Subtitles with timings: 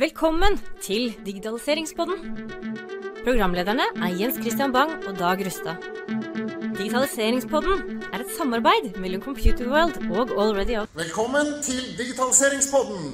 [0.00, 2.22] Velkommen til Digitaliseringspodden.
[3.20, 5.82] Programlederne er Jens Christian Bang og Dag Rustad.
[6.78, 10.88] Digitaliseringspodden er et samarbeid mellom Computerworld og Already Out.
[10.96, 13.12] Velkommen til Digitaliseringspodden.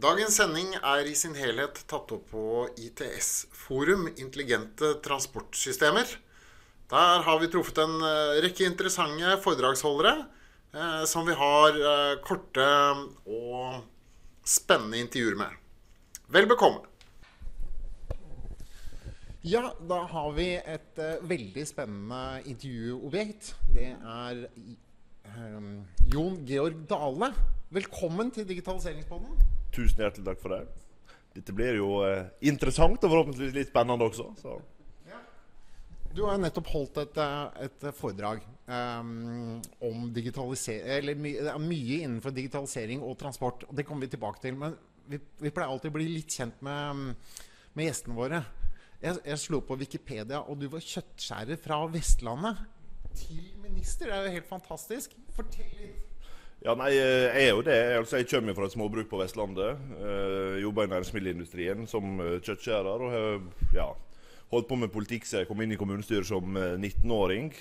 [0.00, 6.16] Dagens sending er i sin helhet tatt opp på ITS-forum, Intelligente transportsystemer.
[6.88, 10.39] Der har vi truffet en eh, rekke interessante foredragsholdere
[11.06, 12.66] som vi har eh, korte
[13.26, 13.80] og
[14.46, 15.58] spennende intervjuer med.
[16.30, 16.86] Vel bekomme.
[19.42, 23.54] Ja, da har vi et eh, veldig spennende intervjuobjekt.
[23.72, 25.70] Det er eh,
[26.12, 27.30] Jon Georg Dale.
[27.72, 29.40] Velkommen til Digitaliseringspodden.
[29.72, 30.60] Tusen hjertelig takk for det.
[31.38, 34.28] Dette blir jo eh, interessant og forhåpentligvis litt spennende også.
[34.42, 34.58] Så.
[36.14, 42.34] Du har nettopp holdt et, eh, et foredrag um, om digitalisering Eller my, mye innenfor
[42.34, 43.62] digitalisering og transport.
[43.68, 44.58] og Det kommer vi tilbake til.
[44.58, 44.74] Men
[45.06, 47.14] vi, vi pleier alltid å bli litt kjent med,
[47.74, 48.42] med gjestene våre.
[49.00, 52.58] Jeg, jeg slo på Wikipedia, og du var kjøttskjærer fra Vestlandet
[53.16, 54.10] til minister.
[54.10, 55.14] Det er jo helt fantastisk.
[55.36, 56.06] Fortell litt.
[56.60, 57.78] Ja, nei, eh, Jeg er jo det.
[57.96, 59.78] Altså, jeg kommer fra et småbruk på Vestlandet.
[59.96, 63.06] Eh, jobber i næringsmiddelindustrien som eh, kjøttskjærer.
[63.06, 63.88] Og ja,
[64.50, 67.52] holdt på med politikk siden jeg kom inn i kommunestyret som eh, 19-åring.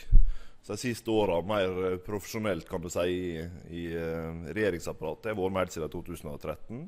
[0.61, 5.31] Så de siste åra mer eh, profesjonelt, kan du si, i, i eh, regjeringsapparatet.
[5.31, 6.81] Jeg har vært med helt siden 2013.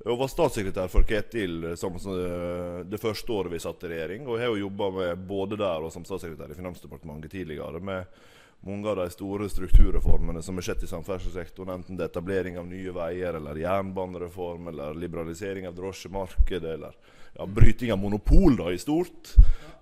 [0.00, 4.26] Og var statssekretær for Ketil som, eh, det første året vi satt i regjering.
[4.26, 8.20] Og jeg har jo jobba både der og som statssekretær i Finansdepartementet tidligere med
[8.60, 12.66] mange av de store strukturreformene som har skjedd i samferdselssektoren, enten det er etablering av
[12.68, 16.98] nye veier, eller jernbanereform, eller liberalisering av drosjemarkedet, eller
[17.36, 19.34] ja, bryting av monopol da, i stort.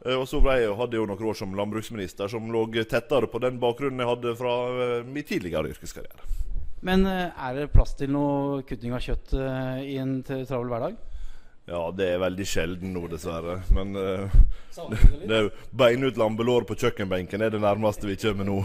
[0.04, 3.30] Eh, Og så ble jeg, hadde jeg jo noen år som landbruksminister som lå tettere
[3.30, 4.54] på den bakgrunnen jeg hadde fra
[4.86, 6.34] eh, min tidligere yrkeskarriere.
[6.86, 9.34] Men eh, er det plass til noe kutting av kjøtt
[9.82, 10.98] i en travel hverdag?
[11.68, 13.58] Ja, det er veldig sjelden nå, dessverre.
[13.76, 14.36] Men uh,
[15.28, 18.62] det er jo beine ut lambelår på kjøkkenbenken er det nærmeste vi kommer nå.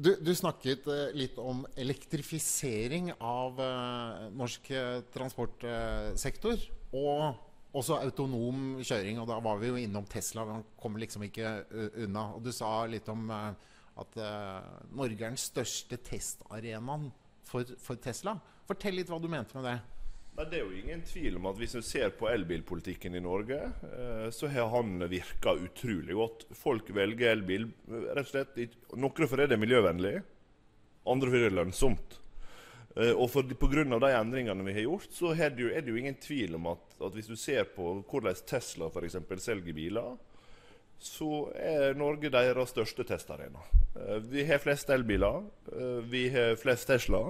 [0.00, 6.64] Du, du snakket eh, litt om elektrifisering av eh, norsk eh, transportsektor.
[6.96, 9.20] Og også autonom kjøring.
[9.22, 10.46] Og da var vi jo innom Tesla.
[10.48, 11.52] Man kommer liksom ikke
[12.02, 12.30] unna.
[12.34, 14.16] Og du sa litt om at
[14.90, 17.06] Norge er den største testarenaen
[17.46, 18.34] for, for Tesla.
[18.66, 19.76] Fortell litt hva du mente med det.
[20.40, 23.58] Men det er jo ingen tvil om at hvis du ser på elbilpolitikken i Norge,
[23.84, 26.46] eh, så har han virka utrolig godt.
[26.56, 30.14] Folk velger elbil eh, rett og slett Noen fordi det er miljøvennlig,
[31.12, 32.16] andre fordi det er lønnsomt.
[32.96, 35.68] Eh, Og for, på grunn av de endringene vi har gjort, så er det jo,
[35.76, 39.20] er det jo ingen tvil om at, at hvis du ser på hvordan Tesla f.eks.
[39.44, 40.14] selger biler,
[41.04, 43.60] så er Norge deres største testarena.
[44.32, 45.44] Vi har flest elbiler,
[46.08, 47.26] vi har flest Tesla.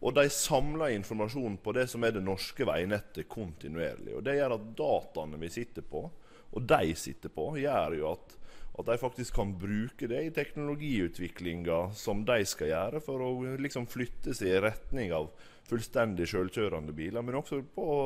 [0.00, 4.14] Og de samler informasjon på det som er det norske veinettet kontinuerlig.
[4.16, 6.06] Og Det gjør at dataene vi sitter på,
[6.50, 8.36] og de sitter på, gjør jo at,
[8.80, 13.30] at de faktisk kan bruke det i teknologiutviklinga som de skal gjøre, for å
[13.60, 15.28] liksom flytte seg i retning av
[15.68, 17.22] fullstendig selvkjørende biler.
[17.22, 18.00] Men også på å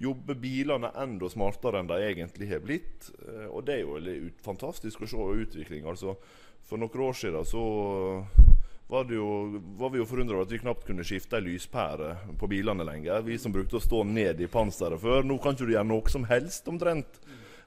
[0.00, 3.10] jobbe bilene enda smartere enn de egentlig har blitt.
[3.28, 5.86] Eh, Og det er jo fantastisk å se utvikling.
[5.86, 6.16] Altså,
[6.66, 7.64] for noen år siden så
[8.86, 12.48] var, jo, var vi jo forundra over at vi knapt kunne skifte ei lyspære på
[12.50, 13.24] bilene lenger.
[13.26, 15.26] Vi som brukte å stå ned i panseret før.
[15.26, 17.18] Nå kan ikke du gjøre noe som helst, omtrent.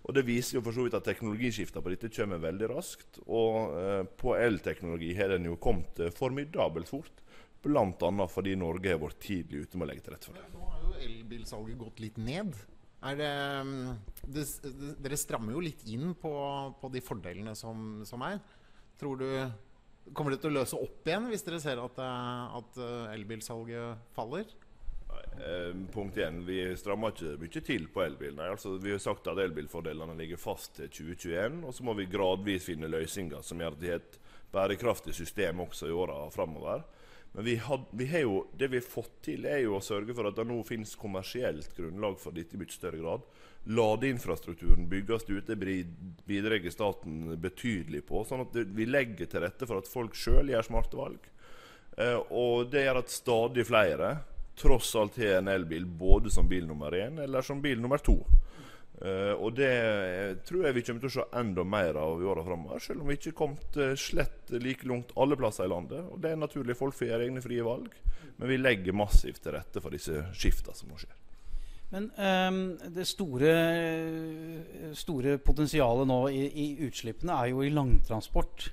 [0.08, 3.20] Og Det viser jo for så vidt at teknologiskifta på dette kommer veldig raskt.
[3.28, 7.24] Og eh, på elteknologi har den jo kommet eh, formidabelt fort.
[7.60, 8.28] Bl.a.
[8.32, 10.48] fordi Norge har vært tidlig ute med å legge til rette for det.
[10.56, 12.56] Nå har jo elbilsalget gått litt ned.
[13.00, 13.32] Det,
[13.68, 14.46] mm, det,
[15.04, 16.32] dere strammer jo litt inn på,
[16.80, 18.40] på de fordelene som, som er.
[19.00, 19.28] Tror du
[20.14, 24.10] Kommer det til å løse opp igjen hvis dere ser at, eh, at eh, elbilsalget
[24.16, 24.50] faller?
[25.10, 26.44] Nei, punkt 1.
[26.46, 28.36] Vi strammer ikke mye til på elbil.
[28.38, 31.64] Nei, altså, vi har sagt at elbilfordelene ligger fast til 2021.
[31.66, 34.20] Og så må vi gradvis finne løsninger som gjør at vi har et
[34.54, 36.86] bærekraftig system også i åra framover.
[37.32, 40.28] Men vi had, vi jo, det vi har fått til, er jo å sørge for
[40.30, 43.28] at det nå finnes kommersielt grunnlag for dette i mye større grad.
[43.70, 45.46] Ladeinfrastrukturen bygges ut.
[45.48, 45.86] Det bri-
[46.26, 48.24] bidrar staten betydelig på.
[48.26, 51.30] Sånn at vi legger til rette for at folk sjøl gjør smarte valg.
[51.98, 54.12] Eh, og det gjør at stadig flere
[54.60, 58.18] tross alt har en elbil både som bil nummer én eller som bil nummer to.
[59.00, 62.28] Eh, og det eh, tror jeg vi kommer til å se enda mer av i
[62.28, 65.72] åra framover, selv om vi ikke er kommet eh, slett like langt alle plasser i
[65.72, 66.04] landet.
[66.12, 67.96] Og det er naturlig, folk får gjøre egne frie valg.
[68.40, 71.16] Men vi legger massivt til rette for disse skifta som nå skjer.
[71.90, 72.60] Men um,
[72.94, 73.54] det store,
[74.94, 78.68] store potensialet nå i, i utslippene er jo i langtransport.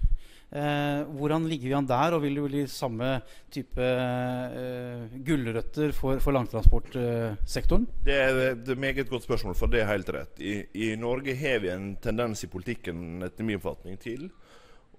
[0.56, 3.19] Eh, hvordan ligger vi an der, og vil det bli samme
[3.53, 7.85] type eh, gulrøtter for, for langtransportsektoren?
[8.06, 10.41] Det er et meget godt spørsmål, for det er helt rett.
[10.41, 14.31] I, I, Norge har vi en tendens i politikken etter min oppfatning til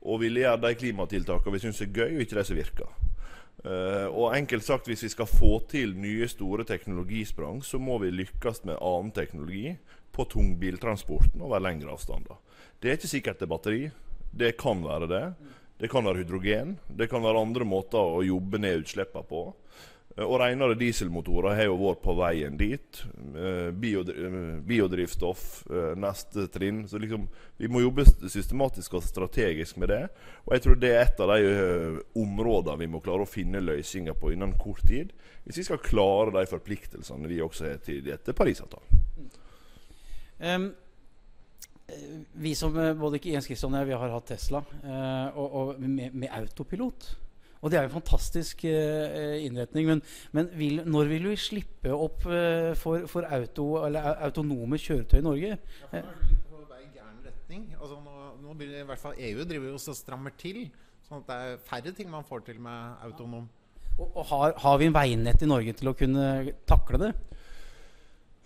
[0.06, 2.98] å ville gjøre de klimatiltakene vi syns er gøy, og ikke de som virker.
[3.65, 8.13] Uh, og enkelt sagt, Hvis vi skal få til nye, store teknologisprang, så må vi
[8.13, 9.74] lykkes med annen teknologi
[10.13, 12.38] på tungbiltransporten over lengre avstander.
[12.77, 13.81] Det er ikke sikkert det er batteri.
[14.38, 15.25] Det kan være det.
[15.78, 16.78] Det kan være hydrogen.
[16.88, 19.42] Det kan være andre måter å jobbe ned utslippene på.
[20.18, 23.01] Eh, og renere dieselmotorer har jo vært på veien dit.
[23.38, 25.44] Eh, eh, biodrivstoff,
[25.98, 26.86] neste trinn.
[26.89, 30.04] Så liksom, vi må jobbe systematisk og strategisk med det.
[30.45, 34.18] Og jeg tror det er et av de områdene vi må klare å finne løsninger
[34.18, 35.13] på innen kort tid.
[35.45, 39.06] Hvis vi skal klare de forpliktelsene vi også har til etter Parisavtalen.
[40.38, 40.68] Um,
[42.34, 44.60] vi som både Jens Kristian og jeg, vi har hatt Tesla,
[45.34, 47.07] og, og med, med autopilot.
[47.62, 49.88] Og det er jo en fantastisk eh, innretning.
[49.89, 50.01] Men,
[50.31, 55.57] men vil, når vil vi slippe opp eh, for, for auto, autonome kjøretøy i Norge?
[55.92, 56.04] Ja,
[56.51, 57.69] på vei gæren retning.
[57.80, 60.68] Altså, nå, nå blir det, i hvert fall EU driver jo og strammer til.
[61.07, 63.48] Sånn at det er færre ting man får til med autonom.
[63.98, 66.28] Og, og har, har, vi en veinett i Norge til å kunne
[66.69, 67.13] takle det?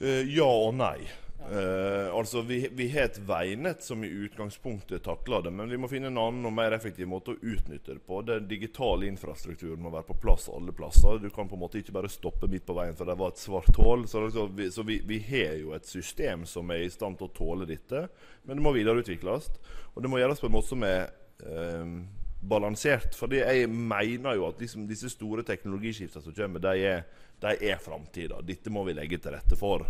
[0.01, 1.03] Uh, ja og nei.
[1.41, 5.89] Uh, altså Vi, vi har et veinett som i utgangspunktet takler det, men vi må
[5.89, 8.21] finne en annen og mer effektiv måte å utnytte det på.
[8.27, 11.17] Den digitale infrastrukturen må være på plass alle plasser.
[11.19, 13.41] Du kan på en måte ikke bare stoppe midt på veien for det var et
[13.41, 14.05] svart hull.
[14.07, 17.27] Så, så, vi, så vi, vi, har jo et system som er i stand til
[17.31, 18.05] å tåle dette,
[18.45, 19.49] men det må videreutvikles.
[19.95, 21.09] Og det må gjøres på en måte som er
[21.41, 21.97] uh,
[22.41, 23.15] balansert.
[23.17, 27.03] Fordi jeg mener jo at liksom, disse store teknologiskiftene som kommer, de er,
[27.41, 28.41] de er framtida.
[28.45, 29.85] Dette må vi legge til rette for.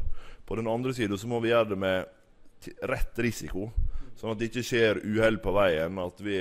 [0.48, 3.71] På den andre sida må vi gjøre det med rett risiko,
[4.15, 6.00] sånn at det ikke skjer uhell på veien.
[6.01, 6.38] At vi,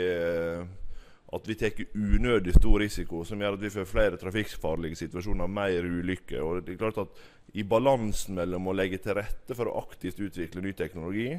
[1.34, 5.86] at vi tar unødig stor risiko som gjør at vi får flere trafikkfarlige situasjoner, mer
[5.86, 6.42] ulykker.
[6.44, 7.22] Og det er klart at
[7.58, 11.32] I balansen mellom å legge til rette for å aktivt utvikle ny teknologi,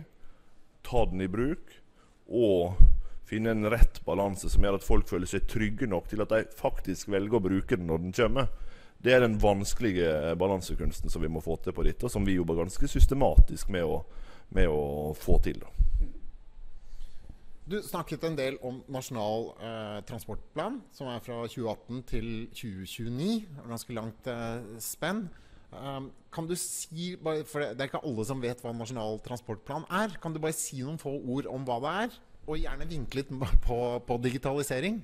[0.84, 1.78] ta den i bruk,
[2.32, 2.80] og
[3.28, 6.42] finne en rett balanse som gjør at folk føler seg trygge nok til at de
[6.60, 8.50] faktisk velger å bruke den når den kommer,
[9.02, 12.38] det er den vanskelige balansekunsten som vi må få til på dette, og som vi
[12.38, 14.02] jobber ganske systematisk med å,
[14.54, 15.62] med å få til.
[15.64, 15.72] Da.
[17.72, 22.28] Du snakket en del om Nasjonal eh, transportplan, som er fra 2018 til
[22.58, 23.30] 2029.
[23.70, 25.30] Ganske langt eh, spenn.
[25.72, 27.14] Um, kan du si,
[27.48, 30.18] for Det er ikke alle som vet hva Nasjonal transportplan er.
[30.20, 32.18] Kan du bare si noen få ord om hva det er?
[32.50, 33.32] Og gjerne vinklet
[33.64, 35.00] på, på digitalisering?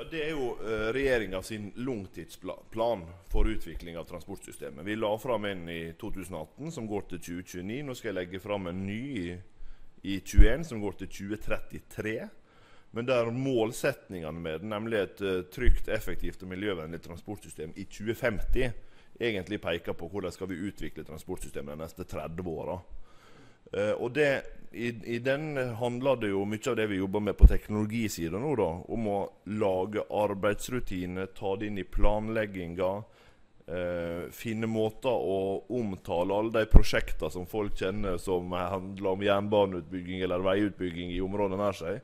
[0.00, 4.86] Ja, Det er jo uh, regjeringa sin langtidsplan for utvikling av transportsystemet.
[4.86, 7.82] Vi la fram en i 2018 som går til 2029.
[7.84, 9.34] Nå skal jeg legge fram en ny i,
[10.08, 12.14] i 21 som går til 2033.
[12.96, 18.72] Men der målsetningene med den, nemlig et uh, trygt, effektivt og miljøvennlig transportsystem i 2050,
[19.20, 22.80] egentlig peker på hvordan skal vi utvikle transportsystemet de neste 30 åra.
[23.70, 24.30] Uh, og det
[24.72, 28.52] i, i, den handler det jo mye av det vi jobber med på teknologisida nå,
[28.58, 29.18] da, om å
[29.50, 32.90] lage arbeidsrutiner, ta det inn i planlegginga.
[33.70, 40.22] Uh, finne måter å omtale alle de prosjektene som folk kjenner som handler om jernbaneutbygging
[40.26, 42.00] eller veiutbygging i området nær seg.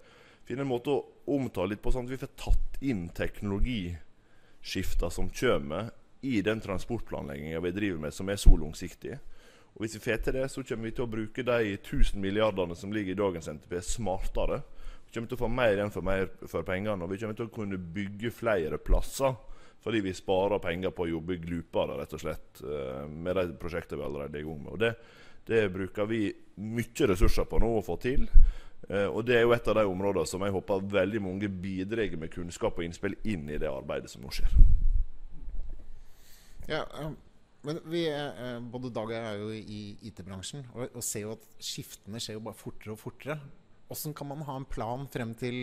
[0.46, 1.04] Finne en måte å
[1.34, 5.90] omtale litt på sånn at vi får tatt inn teknologiskifta som kommer
[6.26, 9.18] i den transportplanlegginga vi driver med, som er så langsiktig.
[9.76, 12.76] Og Hvis vi får til det, så kommer vi til å bruke de 1000 milliardene
[12.76, 14.62] som ligger i dagens NTP, smartere.
[15.04, 17.50] Vi kommer til å få mer igjen for, mer for pengene, og vi kommer til
[17.50, 19.36] å kunne bygge flere plasser.
[19.84, 24.00] Fordi vi sparer penger på å jobbe glupere, rett og slett, eh, med de prosjektene
[24.00, 24.72] vi allerede er i gang med.
[24.72, 24.94] Og det,
[25.46, 26.22] det bruker vi
[26.56, 28.24] mye ressurser på nå å få til.
[28.90, 32.12] Uh, og Det er jo et av de områdene som jeg håper veldig mange bidrar
[32.20, 34.52] med kunnskap og innspill inn i det arbeidet som nå skjer.
[36.70, 37.16] Ja, um,
[37.66, 41.34] men vi, eh, både Dag og jeg er jo i IT-bransjen og, og, ser jo
[41.34, 43.38] at skiftene skjer jo bare fortere og fortere.
[43.88, 45.58] Hvordan kan man ha en plan frem til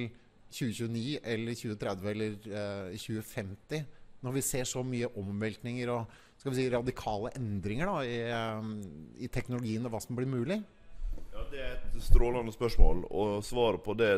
[0.53, 3.87] 2029 eller 2030 eller eh, 2050
[4.23, 8.19] når vi ser så mye omveltninger og skal vi si, radikale endringer da, i,
[8.59, 8.77] um,
[9.19, 10.61] i teknologien og hva som blir mulig?
[11.33, 14.11] Ja, Det er et strålende spørsmål, og svaret på det,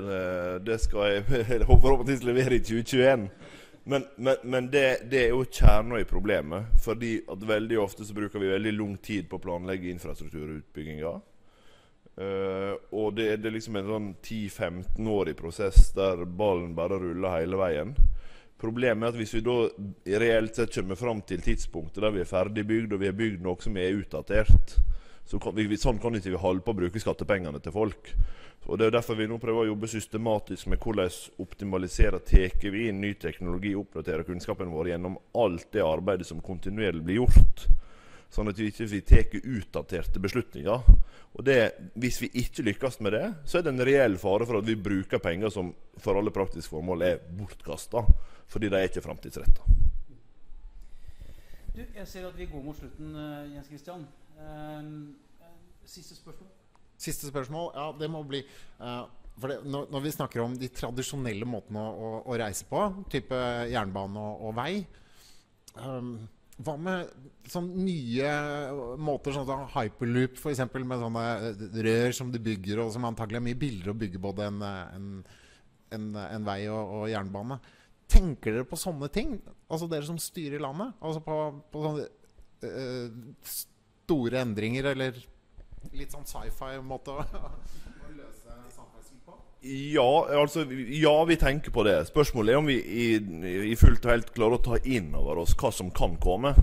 [0.66, 3.30] det skal jeg forhåpentligvis levere i 2021.
[3.88, 6.74] Men, men, men det, det, er jo kjerna i problemet.
[6.82, 11.14] Fordi at veldig ofte så bruker vi veldig lang tid på å planlegge infrastrukturutbygginga.
[12.16, 17.60] Uh, og det, det, er liksom en sånn 10-15-årig prosess der ballen bare ruller hele
[17.60, 17.94] veien.
[18.62, 19.58] Problemet er at hvis vi da
[20.24, 23.60] reelt sett kommer fram til tidspunktet der vi er ferdigbygd, og vi har bygd noe
[23.62, 24.80] som er utdatert,
[25.26, 28.12] Så kan vi, sånn kan ikke vi holde på å bruke skattepengene til folk.
[28.66, 31.12] Og Det er derfor vi nå prøver å jobbe systematisk med hvordan
[31.44, 36.42] optimalisere tar vi inn ny teknologi og oppdaterer kunnskapen vår gjennom alt det arbeidet som
[36.42, 37.68] kontinuerlig blir gjort.
[38.34, 40.90] Sånn at vi ikke tar utdaterte beslutninger.
[41.36, 41.60] Og det,
[41.94, 44.76] Hvis vi ikke lykkes med det, så er det en reell fare for at vi
[44.76, 48.02] bruker penger som for alle praktiske formål er bortkasta.
[48.48, 49.62] Fordi de er ikke framtidsretta.
[51.76, 54.08] Jeg ser at vi går mot slutten, uh, Jens Christian.
[54.40, 55.12] Uh,
[55.86, 56.55] siste spørsmål?
[57.02, 57.72] Siste spørsmål?
[57.76, 58.42] Ja, det må bli
[58.80, 59.06] uh,
[59.44, 63.40] det, når, når, vi snakker om de tradisjonelle måtene å, å, å reise på, type
[63.72, 64.72] jernbane og, og vei
[65.82, 66.16] um,
[66.64, 67.10] hva med
[67.52, 68.30] sånn nye
[69.02, 71.26] måter, sånn som hyperloop f.eks., med sånne
[71.84, 75.10] rør som du bygger, og som antagelig er mye billigere å bygge både en, en,
[75.98, 77.60] en, en vei og, og, jernbane.
[78.08, 79.36] Tenker dere på sånne ting?
[79.68, 80.96] Altså dere som styrer landet?
[81.04, 81.40] Altså på,
[81.74, 82.08] på sånne
[82.64, 85.20] uh, store endringer, eller
[85.94, 87.26] litt sånn sci-fi-måte å,
[88.16, 89.38] løse samferdsel på?
[89.66, 90.10] Ja,
[90.42, 91.98] altså, ja, vi tenker på det.
[92.10, 93.06] Spørsmålet er om vi i,
[93.72, 96.56] i fullt og helt klarer å ta inn over oss hva som kan komme.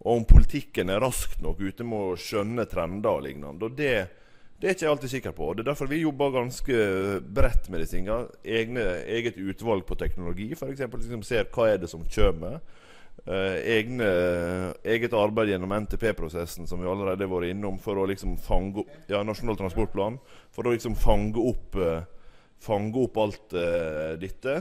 [0.00, 3.68] Og om politikken er raskt nok ute med å skjønne trender og lignende.
[3.68, 3.94] Og det,
[4.60, 5.50] det er ikke jeg alltid sikker på.
[5.54, 6.78] Det er derfor vi jobber ganske
[7.36, 8.30] bredt med disse tingene.
[8.44, 10.86] Egne, eget utvalg på teknologi, f.eks.
[10.88, 12.58] Liksom ser hva er det som kommer.
[13.20, 14.06] Uh, egne,
[14.82, 19.10] eget arbeid gjennom NTP-prosessen, som vi allerede har vært innom, for å liksom fange opp
[19.12, 20.16] ja, Nasjonal transportplan.
[20.56, 22.00] For å liksom fange opp uh,
[22.60, 24.56] fange opp alt uh, dette.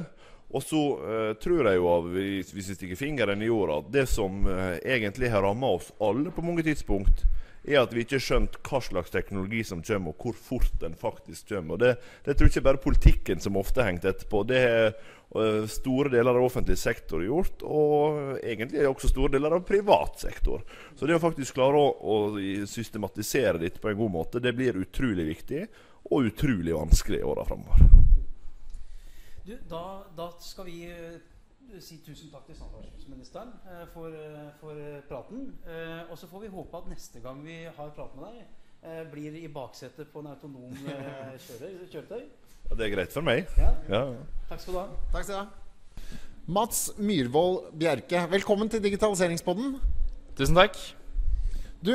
[0.50, 4.48] Og så uh, tror jeg jo, hvis vi stikker fingeren i jorda, at det som
[4.48, 7.26] uh, egentlig har ramma oss alle på mange tidspunkt,
[7.70, 10.98] er at vi ikke har skjønt hva slags teknologi som kommer, og hvor fort den
[10.98, 11.78] faktisk kommer.
[11.78, 11.94] Og Det,
[12.26, 14.44] det tror jeg ikke bare politikken som ofte har hengt etterpå.
[14.50, 14.90] Det har
[15.36, 20.66] uh, store deler av offentlig sektor gjort, og egentlig også store deler av privat sektor.
[20.98, 24.82] Så det å faktisk klare å, å systematisere dette på en god måte, det blir
[24.82, 25.66] utrolig viktig
[26.10, 28.08] og utrolig vanskelig i åra framover.
[29.70, 31.18] Da, da, skal vi uh,
[31.84, 35.52] si tusen takk til samferdselsministeren uh, for, uh, for, praten.
[36.10, 38.48] og så får vi håpe at neste gang vi har prat med deg,
[39.12, 40.72] blir i baksetet på en autonom
[41.92, 42.24] kjøretøy.
[42.70, 43.50] Ja, det er greit for meg.
[43.60, 43.74] Ja.
[43.92, 44.04] Ja.
[44.50, 44.86] Takk skal du ha.
[45.14, 46.08] Takk skal du ha.
[46.50, 49.76] Mats Myhrvold Bjerke, velkommen til Digitaliseringspodden.
[50.40, 50.80] Tusen takk.
[51.86, 51.94] Du,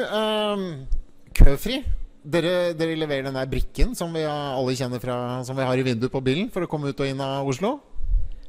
[1.34, 1.80] køfri
[2.24, 5.84] dere, dere, leverer den der brikken som vi alle kjenner fra Som vi har i
[5.84, 7.76] vinduet på bilen for å komme ut og inn av Oslo?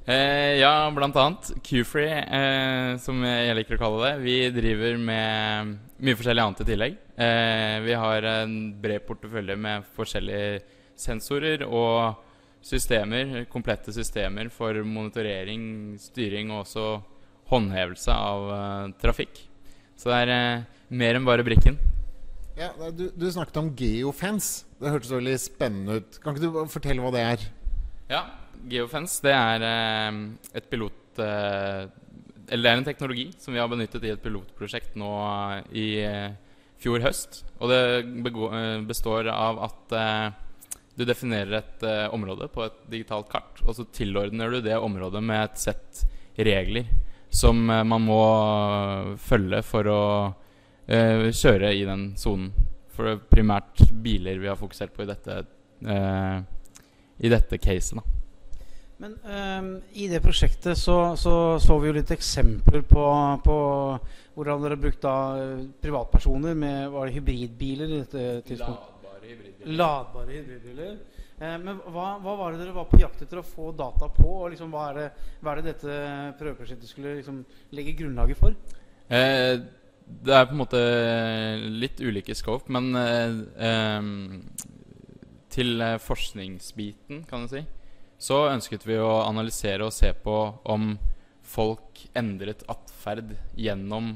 [0.06, 1.48] Eh, ja, blant annet.
[1.66, 4.12] Q-free, eh, som jeg liker å kalle det.
[4.22, 7.00] Vi driver med mye forskjellig annet i tillegg.
[7.18, 10.62] Eh, vi har en bred portefølje med forskjellige
[10.96, 12.22] sensorer og
[12.66, 16.86] systemer, komplette systemer for monitorering, styring og også
[17.50, 19.38] håndhevelse av uh, trafikk.
[19.94, 21.78] Så det er uh, mer enn bare brikken.
[22.58, 24.66] Ja, du, du, snakket om geofence.
[24.80, 26.18] Det hørtes veldig spennende ut.
[26.24, 27.46] Kan ikke du fortelle hva det er?
[28.10, 28.24] Ja,
[28.70, 30.18] geofence det er eh,
[30.58, 31.22] et pilot...
[31.22, 31.86] Eh,
[32.46, 35.12] eller det er en teknologi som vi har benyttet i et pilotprosjekt nå
[35.74, 36.36] i eh,
[36.82, 37.40] fjor høst.
[37.58, 39.96] Og det består av at
[40.94, 45.42] du definerer et område på et digitalt kart, og så tilordner du det området med
[45.42, 46.04] et sett
[46.38, 46.86] regler
[47.34, 48.22] som man må
[49.24, 50.04] følge for å
[50.86, 52.52] kjøre i den sonen.
[52.94, 55.40] For det er primært biler vi har fokusert på i dette,
[57.18, 57.98] i dette caset.
[57.98, 58.25] da.
[58.98, 63.04] Men um, i det prosjektet så, så, så vi jo litt eksempler på,
[63.44, 63.58] på
[64.36, 65.16] hvordan dere har brukt da
[65.84, 68.96] privatpersoner med var det hybridbiler i dette tidspunktet?
[68.96, 69.76] Ladbare hybridbiler.
[69.82, 70.96] Ladbare hybridbiler.
[71.36, 74.30] Eh, men hva, hva, var det dere var på jakt etter å få data på?
[74.46, 75.08] Og liksom, hva, er det,
[75.42, 75.98] hva, er det, dette
[76.40, 77.44] prøveprosjektet skulle liksom,
[77.76, 78.56] legge grunnlaget for?
[79.12, 79.58] Eh,
[80.06, 80.82] det er på en måte
[81.84, 84.12] litt ulike scope, men eh, eh,
[85.56, 87.64] til eh, forskningsbiten, kan du si,
[88.18, 90.94] så ønsket vi å analysere og se på om
[91.46, 94.16] folk endret atferd gjennom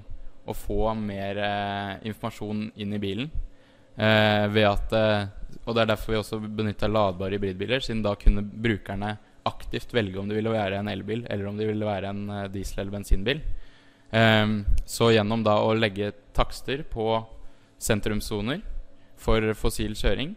[0.50, 3.30] å få mer eh, informasjon inn i bilen.
[3.96, 8.16] Eh, ved at, eh, og Det er derfor vi også benytta ladbare hybridbiler, siden da
[8.18, 9.18] kunne brukerne
[9.50, 12.82] aktivt velge om det ville være en elbil eller om det ville være en diesel-
[12.82, 13.42] eller bensinbil.
[14.10, 17.20] Um, så gjennom da å legge takster på
[17.78, 18.64] sentrumssoner
[19.22, 20.34] for fossil kjøring,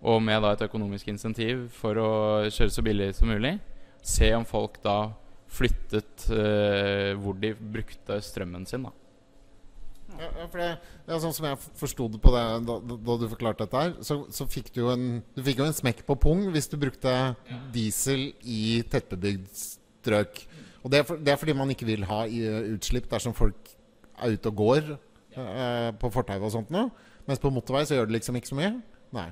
[0.00, 2.12] og med da et økonomisk insentiv for å
[2.48, 3.58] kjøre så billig som mulig,
[4.00, 5.12] se om folk da
[5.50, 8.86] flyttet uh, hvor de brukte strømmen sin.
[8.86, 8.94] da
[10.18, 10.68] ja, for det,
[11.06, 13.92] det, er sånn som jeg forsto det på det da, da, du forklarte dette her,
[14.04, 17.12] så, så fikk du, en, du fikk jo en smekk på pung hvis du brukte
[17.74, 20.42] diesel i tettbebygd strøk.
[20.82, 22.24] Og det er, for, det er, fordi man ikke vil ha
[22.74, 23.70] utslipp dersom folk
[24.20, 24.92] er ute og går
[25.38, 26.90] uh, på fortauet og sånt noe.
[27.28, 28.74] Mens på motorvei så gjør det liksom ikke så mye.
[29.14, 29.28] Nei.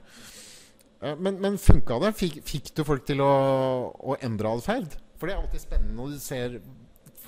[1.00, 2.12] Men, men funka det?
[2.18, 3.32] Fikk, fikk du folk til å,
[3.94, 4.96] å endre atferd?
[5.18, 6.60] For det er alltid spennende når du ser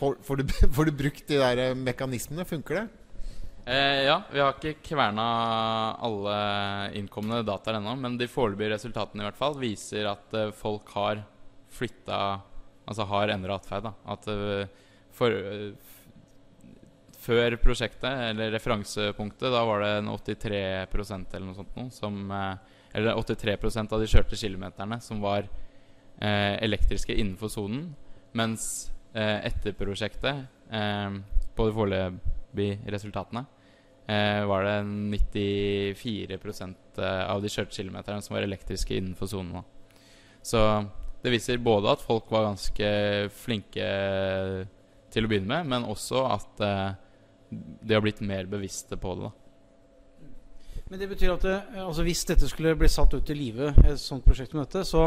[0.01, 2.47] Får, får, du, får du brukt de der eh, mekanismene?
[2.49, 2.85] Funker det?
[3.69, 5.27] Eh, ja, vi har ikke kverna
[6.01, 6.37] alle
[6.97, 11.25] innkomne dataer ennå, men de foreløpige resultatene i hvert fall viser at eh, folk har
[11.77, 12.21] flytta
[12.91, 13.85] Altså har endra atferd.
[14.11, 15.37] At eh, for,
[17.21, 22.33] Før prosjektet, eller referansepunktet, da var det en 83% eller noe sånt noe, som
[22.93, 27.91] Eller 83% av de kjørte kilometerne som var eh, elektriske innenfor sonen.
[28.37, 31.19] Mens eh, etter prosjektet, eh,
[31.55, 33.45] på de foreløpige resultatene,
[34.07, 39.63] eh, var det 94 eh, av de kjørte kilometerne som var elektriske innenfor sonen.
[40.43, 40.61] Så
[41.23, 42.91] det viser både at folk var ganske
[43.43, 43.89] flinke
[45.13, 46.89] til å begynne med, men også at eh,
[47.51, 49.29] de har blitt mer bevisste på det.
[49.29, 49.40] da.
[50.91, 54.01] Men det betyr at det, altså hvis dette skulle bli satt ut i live, et
[54.03, 55.05] sånt prosjekt som dette, så,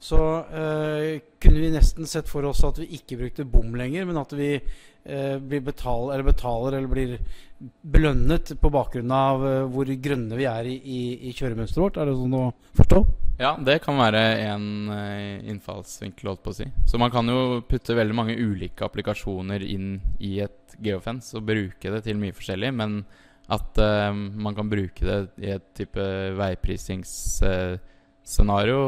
[0.00, 1.08] så eh,
[1.44, 4.54] kunne vi nesten sett for oss at vi ikke brukte bom lenger, men at vi
[4.56, 7.18] eh, betal, eller betaler eller blir
[7.84, 12.00] belønnet på bakgrunn av eh, hvor grønne vi er i, i, i kjøremønsteret vårt.
[12.00, 12.46] Er det sånn å
[12.80, 13.04] forstå?
[13.36, 14.66] Ja, det kan være en
[14.96, 16.70] eh, innfallsvinkel, holdt på å si.
[16.88, 21.92] Så man kan jo putte veldig mange ulike applikasjoner inn i et geofence og bruke
[21.92, 23.02] det til mye forskjellig, men
[23.46, 26.00] at uh, man kan bruke det i et type
[26.38, 28.80] veiprissingsscenario,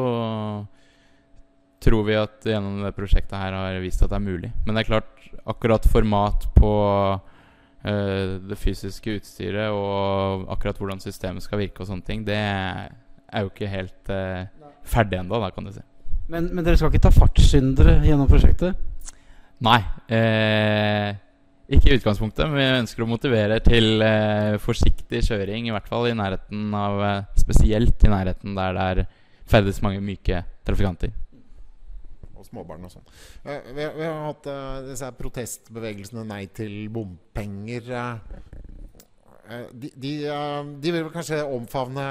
[1.79, 4.51] tror vi at gjennom det prosjektet her har vist at det er mulig.
[4.67, 5.13] Men det er klart,
[5.47, 6.73] akkurat format på
[7.15, 7.21] uh,
[8.51, 13.49] det fysiske utstyret og akkurat hvordan systemet skal virke og sånne ting, det er jo
[13.53, 14.49] ikke helt uh,
[14.89, 15.85] ferdig ennå, da, kan du si.
[16.29, 18.77] Men, men dere skal ikke ta fartssyndere gjennom prosjektet?
[19.65, 19.79] Nei.
[20.13, 21.17] Eh,
[21.69, 25.69] ikke i utgangspunktet, men vi ønsker å motivere til eh, forsiktig kjøring.
[25.69, 29.03] I hvert fall i nærheten av eh, Spesielt i nærheten der det er
[29.49, 31.13] ferdes mange myke trafikanter.
[32.39, 33.05] Og småbarn og sånn.
[33.45, 37.93] Eh, vi, vi har hatt eh, disse protestbevegelsene Nei til bompenger.
[39.49, 39.65] Eh.
[39.73, 42.05] De, de, eh, de vil vel kanskje omfavne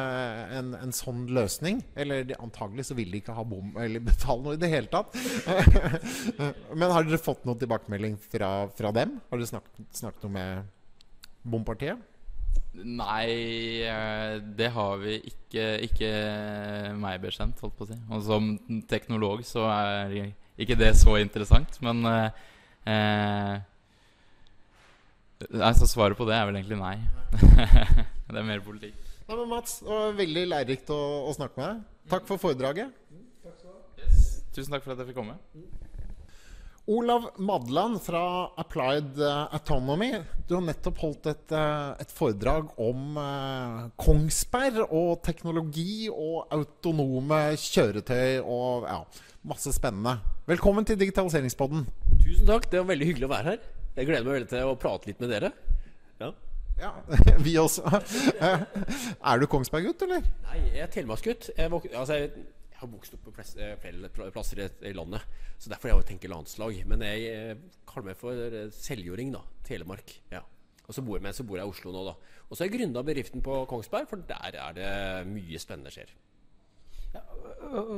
[0.57, 1.81] en, en sånn løsning?
[1.99, 4.91] Eller de, antagelig så vil de ikke ha bom eller betale noe i det hele
[4.91, 5.15] tatt.
[6.79, 9.17] Men har dere fått noen tilbakemelding fra, fra dem?
[9.29, 10.73] Har dere snakket, snakket noe med
[11.47, 12.03] bompartiet?
[12.77, 16.11] Nei, eh, det har vi ikke, ikke
[16.99, 17.97] meg bekjent, holdt på å si.
[18.11, 18.51] Og som
[18.89, 20.19] teknolog så er
[20.57, 23.57] ikke det så interessant, men eh,
[25.37, 26.95] Nei, så svaret på det er vel egentlig nei.
[28.31, 28.95] det er mer politikk.
[29.27, 31.83] Nei, men Mats, det var veldig lærerikt å, å snakke med deg.
[32.13, 32.95] Takk for foredraget.
[34.55, 35.37] Tusen takk for at jeg fikk komme.
[36.87, 38.23] Olav Madland fra
[38.57, 40.13] Applied eh, Autonomy.
[40.47, 47.41] Du har nettopp holdt et, eh, et foredrag om eh, Kongsberg og teknologi og autonome
[47.59, 49.01] kjøretøy og ja,
[49.51, 50.15] masse spennende.
[50.47, 51.83] Velkommen til Digitaliseringspodden.
[52.23, 53.67] Tusen takk, det var veldig hyggelig å være her.
[53.97, 55.49] Jeg gleder meg veldig til å prate litt med dere.
[56.19, 56.27] Ja.
[56.77, 56.91] Ja,
[57.45, 57.81] vi også.
[59.31, 60.27] Er du Kongsberg-gutt, eller?
[60.45, 61.47] Nei, jeg er telemarksgutt.
[61.57, 65.25] Jeg, altså, jeg, jeg har vokst opp på eh, flere plasser i, landet,
[65.57, 66.77] så derfor jeg tenker landslag.
[66.85, 69.41] Men jeg eh, kaller meg for eh, da.
[69.65, 70.13] Telemark.
[70.35, 70.43] Ja.
[70.85, 72.13] Og så bor jeg, så bor jeg i Oslo nå, da.
[72.45, 74.91] Og så har jeg gründa bedriften på Kongsberg, for der er det
[75.33, 76.13] mye spennende skjer.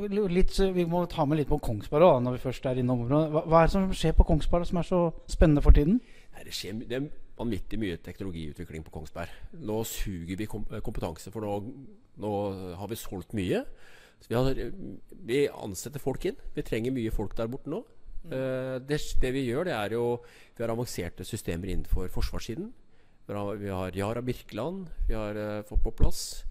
[0.10, 3.30] Litt, vi må ta med litt på Kongsberg også, når vi først er innom området.
[3.36, 6.00] Hva, hva er det som skjer på Kongsberg som er så spennende for tiden?
[6.34, 9.32] Nei, det, skjer, det er vanvittig mye teknologiutvikling på Kongsberg.
[9.62, 11.60] Nå suger vi kom kompetanse, for nå,
[12.24, 12.34] nå
[12.82, 13.62] har vi solgt mye.
[14.28, 14.58] Vi, har,
[15.30, 16.39] vi ansetter folk inn.
[16.56, 17.84] Vi trenger mye folk der borte nå.
[18.28, 20.19] Eh, det, det vi gjør, det er jo
[20.58, 22.74] Vi har avanserte systemer innenfor forsvarssiden.
[23.30, 26.43] Vi har, vi har Yara Birkeland vi har eh, fått på plass.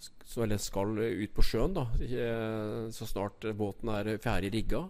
[0.00, 4.84] Så, eller skal ut på sjøen da eh, så snart båten er ferdig rigga.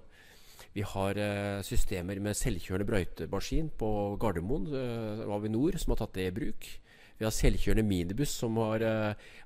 [0.77, 3.91] Vi har eh, systemer med selvkjørende brøytemaskin på
[4.23, 6.69] Gardermoen, eh, Avinor, som har tatt det i bruk.
[7.21, 8.81] Vi har selvkjørende minibuss som har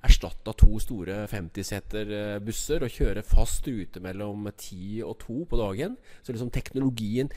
[0.05, 5.59] erstatta to store 50-seter eh, busser og kjører fast ute mellom 10 og 2 på
[5.59, 5.97] dagen.
[6.23, 7.33] Så liksom teknologien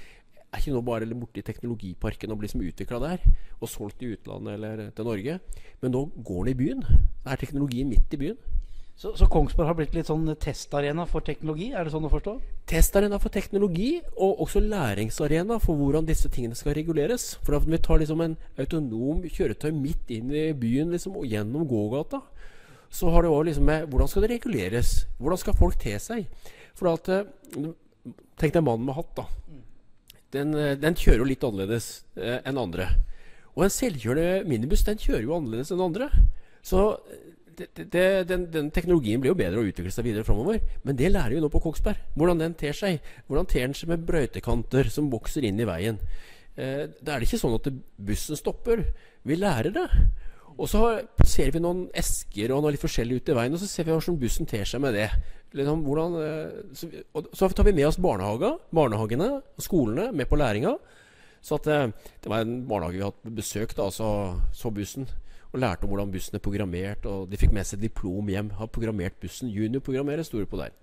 [0.58, 3.26] er ikke nå bare i teknologiparken og blir som utvikla der
[3.62, 5.39] og solgt i utlandet eller til Norge,
[5.82, 6.86] men nå går den i byen.
[7.24, 8.38] Det er teknologien midt i byen.
[8.98, 11.70] Så, så Kongsberg har blitt litt sånn testarena for teknologi?
[11.70, 12.39] Er det sånn å forstå?
[12.67, 17.38] testarena for teknologi, og også læringsarena for hvordan disse tingene skal reguleres.
[17.43, 21.67] For at vi tar liksom en autonom kjøretøy midt inn i byen liksom, og gjennom
[21.67, 22.22] gågata,
[22.89, 24.93] så har det òg liksom med hvordan skal det reguleres?
[25.20, 26.28] Hvordan skal folk te seg?
[26.76, 27.28] For at eh,
[28.38, 29.24] Tenk deg mannen med hatt, da.
[30.35, 31.87] Den, eh, den kjører jo litt annerledes
[32.19, 32.89] eh, enn andre.
[33.55, 36.09] Og en selvkjørende minibuss den kjører jo annerledes enn andre.
[36.65, 36.83] Så
[37.57, 40.59] det, det, den, den, teknologien blir jo bedre å utvikle seg videre framover.
[40.85, 42.03] Men det lærer vi nå på Kongsberg.
[42.17, 43.01] Hvordan den ter seg.
[43.29, 45.97] Hvordan ter den seg med brøytekanter som vokser inn i veien.
[46.57, 47.71] Eh, da er det ikke sånn at
[48.09, 48.83] bussen stopper.
[49.27, 49.87] Vi lærer det.
[50.58, 50.82] Og så
[51.26, 53.93] ser vi noen esker og noe litt forskjellig ute i veien, og så ser vi
[53.93, 55.10] hvordan bussen ter seg med det.
[55.58, 56.17] Liksom, hvordan,
[56.76, 60.74] så, så, så, tar vi med oss barnehagene og skolene med på læringa.
[61.41, 61.88] Så at, eh,
[62.24, 64.10] Det var en barnehage vi hadde besøk, da, så,
[64.52, 65.08] så bussen
[65.54, 67.06] og lærte om hvordan bussen er programmert.
[67.06, 68.52] Og de fikk med seg diplom hjem.
[68.58, 69.50] Har programmert bussen.
[69.50, 70.74] Juniorprogrammerer sto det på der.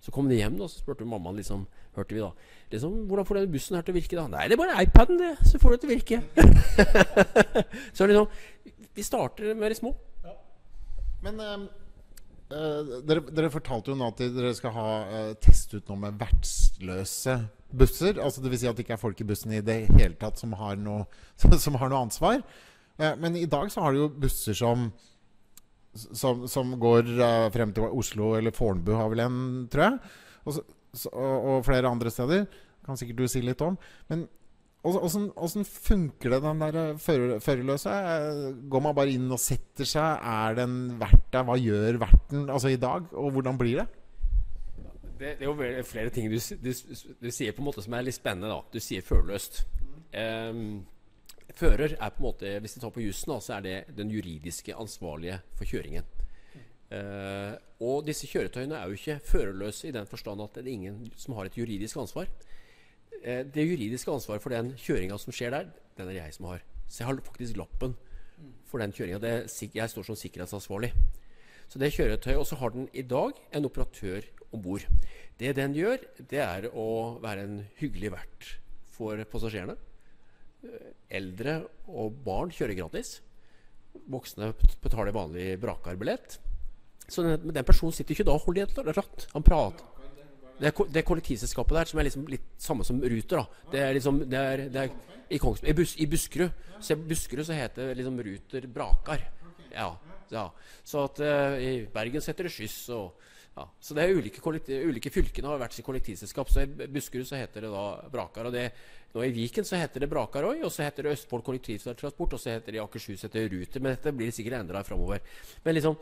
[0.00, 1.64] Så kom de hjem, da, så spurte mammaen liksom,
[1.96, 2.28] hørte vi da
[2.70, 4.14] liksom, Hvordan får denne bussen her til å virke?
[4.14, 4.26] da?
[4.30, 5.32] Nei, det er bare iPaden, det.
[5.50, 6.20] Så får det til å virke.
[7.96, 8.28] så liksom
[8.98, 9.92] Vi starter med de små.
[10.24, 10.32] Ja.
[11.22, 16.00] Men uh, dere, dere, fortalte jo nå at dere skal ha uh, teste ut noe
[16.02, 17.36] med vertsløse
[17.70, 18.18] busser.
[18.18, 18.64] Altså Dvs.
[18.64, 21.06] Si at det ikke er folk i bussen i det hele tatt som har noe,
[21.64, 22.42] som har noe ansvar.
[22.98, 24.90] Uh, men i dag så har du jo busser som
[25.98, 27.08] som, som går
[27.50, 29.38] frem til Oslo eller Fornebu har vel en,
[29.72, 30.10] tror jeg.
[30.44, 30.62] Og, så,
[31.10, 32.44] og, og, flere andre steder.
[32.86, 33.78] Kan sikkert du si litt om.
[34.10, 34.26] Men
[34.86, 36.98] åssen funker det, den der eh,
[37.42, 37.94] førerløse?
[38.70, 40.20] Går man bare inn og setter seg?
[40.22, 41.44] Er den verdt det?
[41.48, 43.08] Hva gjør verten altså i dag?
[43.12, 43.88] Og hvordan blir det?
[45.18, 48.06] Det, det er jo flere ting du, du, du, sier på en måte som er
[48.06, 48.52] litt spennende.
[48.52, 49.64] da Du sier førerløst.
[50.14, 50.86] Um,
[51.58, 54.76] Fører er på en måte, hvis vi tar på jussen, så er det den juridiske
[54.78, 56.06] ansvarlige for kjøringen.
[56.88, 61.00] Uh, og disse kjøretøyene er jo ikke førerløse i den forstand at det er ingen
[61.18, 62.30] som har et juridisk ansvar.
[63.24, 66.62] Uh, det juridiske ansvaret for den kjøringa som skjer der, den er jeg som har.
[66.88, 67.96] Så jeg har faktisk lappen
[68.68, 69.20] for den kjøringa.
[69.60, 70.92] Jeg står som sikkerhetsansvarlig.
[71.68, 74.86] Så det kjøretøyet, Og så har den i dag en operatør om bord.
[75.38, 75.98] Det den gjør,
[76.30, 78.54] det er å være en hyggelig vert
[78.94, 79.76] for passasjerene
[81.14, 83.18] eldre og barn kjører gratis.
[84.10, 84.52] Voksne
[84.82, 86.38] betaler vanlig Brakar-billett.
[87.08, 89.28] Så den, den, personen sitter ikke da og holder i et ratt.
[89.32, 89.97] Han prater.
[90.58, 93.36] Det det kollektivselskapet der som er liksom litt samme som Ruter.
[93.36, 93.70] da.
[93.72, 94.90] Det er liksom, det er, det er,
[95.28, 99.24] I, Kongsberg i, Bus, I, Buskerud så, Buskerud så heter liksom Ruter Brakar.
[99.70, 99.92] Ja,
[100.32, 100.50] ja.
[100.84, 102.88] Så at uh, i Bergen så heter det Skyss.
[102.96, 103.18] og
[103.58, 104.42] ja, så det er ulike,
[104.86, 106.50] ulike fylkene har hvert sitt kollektivselskap.
[106.50, 108.46] Så I Buskerud så heter det da Brakar.
[108.46, 108.68] og det,
[109.14, 112.54] nå I Viken så heter det Brakaroi, og så heter det Østfold kollektivtransport, og så
[112.54, 113.82] heter det i Akershus heter det Ruter.
[113.82, 115.24] Men dette blir sikkert endra framover.
[115.64, 115.96] Men liksom,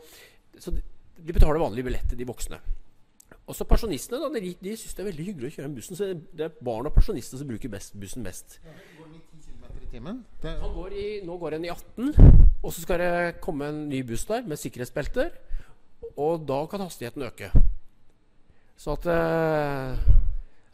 [0.59, 0.83] så de,
[1.31, 2.61] betaler vanlig billett til de voksne.
[3.47, 5.95] Og så Pensjonistene da, de, de syns det er veldig hyggelig å kjøre den bussen.
[5.99, 8.59] Så det er barn og pensjonister som bruker best, bussen mest.
[9.93, 12.11] Går i, nå går den i 18,
[12.59, 15.31] og så skal det komme en ny buss der med sikkerhetsbelter.
[16.19, 17.49] Og da kan hastigheten øke.
[18.77, 20.15] Så at eh,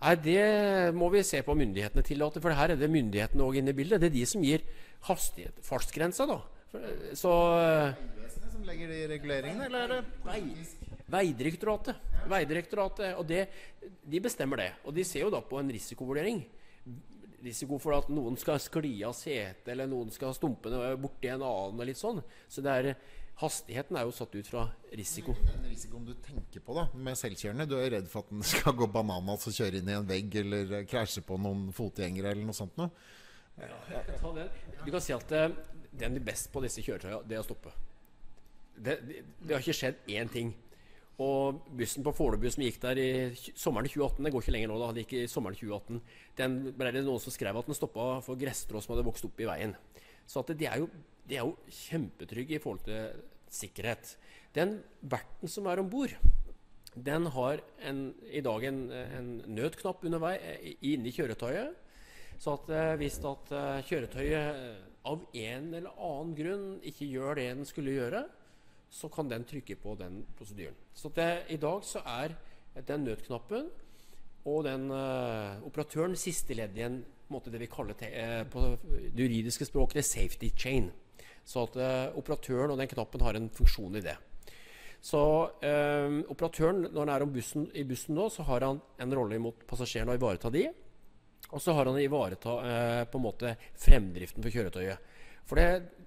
[0.03, 2.43] Nei, det må vi se på myndighetene tillater.
[2.43, 4.01] For her er det myndighetene òg inne i bildet.
[4.03, 4.65] Det er de som gir
[5.07, 6.41] hastighet, fartsgrensa, da.
[7.15, 10.82] Så Vegvesenet som legger de reguleringene, eller er det politisk?
[11.11, 12.11] Veidirektoratet.
[12.31, 13.47] Veidirektoratet, og det,
[14.03, 14.69] De bestemmer det.
[14.85, 16.43] Og de ser jo da på en risikovurdering.
[17.43, 21.79] Risiko for at noen skal skli av setet, eller noen skal stumpe borti en annen.
[21.79, 22.23] og litt sånn.
[22.47, 22.95] Så det er
[23.41, 25.33] Hastigheten er jo satt ut fra risiko.
[25.47, 28.75] Den risikoen du tenker på da, med selvkjørende, du er redd for at den skal
[28.77, 32.57] gå bananas og kjøre inn i en vegg eller krasje på noen fotgjengere eller noe
[32.57, 32.93] sånt noe?
[33.57, 34.03] Ja,
[34.85, 35.49] du kan si at uh,
[35.93, 37.73] den er best på disse kjøretøyene, det er å stoppe.
[38.73, 40.53] Det, det, det, har ikke skjedd én ting.
[41.23, 44.79] Og bussen på Fornebu som gikk der i sommeren 2018, det går ikke lenger nå,
[44.81, 46.01] da, det gikk i sommeren 2018,
[46.39, 49.39] den ble det noen som skrev at den stoppa for gresstrå som hadde vokst opp
[49.39, 49.75] i veien.
[50.27, 50.89] Så at det, er jo
[51.29, 54.15] de er jo kjempetrygge i forhold til sikkerhet.
[54.55, 56.13] Den verten som er om bord,
[56.93, 61.79] den har en, i dag en, en nødknapp undervei eh, inni kjøretøyet.
[62.41, 67.47] Så at eh, hvis at eh, kjøretøyet av en eller annen grunn ikke gjør det
[67.49, 68.23] den skulle gjøre,
[68.93, 70.75] så kan den trykke på den prosedyren.
[70.93, 72.35] Så det, i dag så er
[72.85, 73.71] den nødknappen
[74.49, 76.99] og den uh, operatøren siste ledd i en
[77.31, 78.65] måte det vi kaller te, uh, på
[79.15, 80.91] det juridiske språket det safety chain.
[81.47, 84.17] Så at uh, operatøren og den knappen har en funksjon i det.
[85.03, 85.19] Så
[86.31, 90.13] operatøren, når han er bussen, i bussen nå, så har han en rolle mot passasjerene
[90.13, 90.61] å ivareta de.
[91.49, 92.53] Og så har han ivareta
[93.11, 93.51] på en måte
[93.83, 95.11] fremdriften for kjøretøyet.
[95.43, 96.02] For det,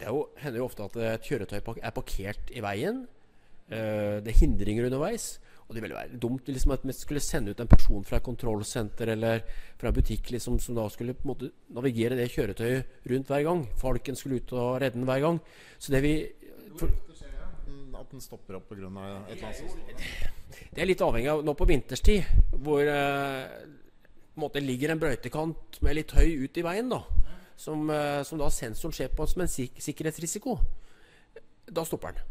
[0.00, 3.06] det jo, hender jo ofte at et kjøretøy er parkert i veien.
[3.70, 5.34] det er hindringer underveis.
[5.70, 8.24] Og det ville være dumt liksom, at vi skulle sende ut en person fra et
[8.26, 9.44] kontrollsenter eller
[9.78, 13.44] fra en butikk liksom, som da skulle på en måte navigere det kjøretøyet rundt hver
[13.46, 13.62] gang.
[13.78, 15.38] Falken skulle ut og redde den hver gang.
[15.78, 16.14] Så det vi
[16.74, 16.90] for,
[18.00, 18.80] At den stopper opp pga.
[19.28, 20.26] et eller annet?
[20.74, 22.26] Det er litt avhengig av nå på vinterstid,
[22.64, 23.46] hvor eh,
[24.34, 27.04] på en måte ligger en brøytekant med litt høy ut i veien, da,
[27.60, 30.56] som, eh, som da sensoren ser på som en sik sikkerhetsrisiko
[31.70, 32.26] da stopper den.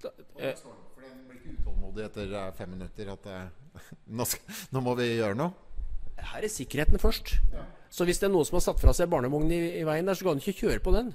[0.00, 3.48] For den blir ikke utålmodig etter eh, fem minutter at eh,
[4.16, 5.52] nå, skal, nå må vi gjøre noe.
[6.20, 7.38] Her er sikkerheten først.
[7.90, 10.18] Så hvis det er noen som har satt fra seg barnevogn i, i veien der,
[10.18, 11.14] så kan du ikke kjøre på den.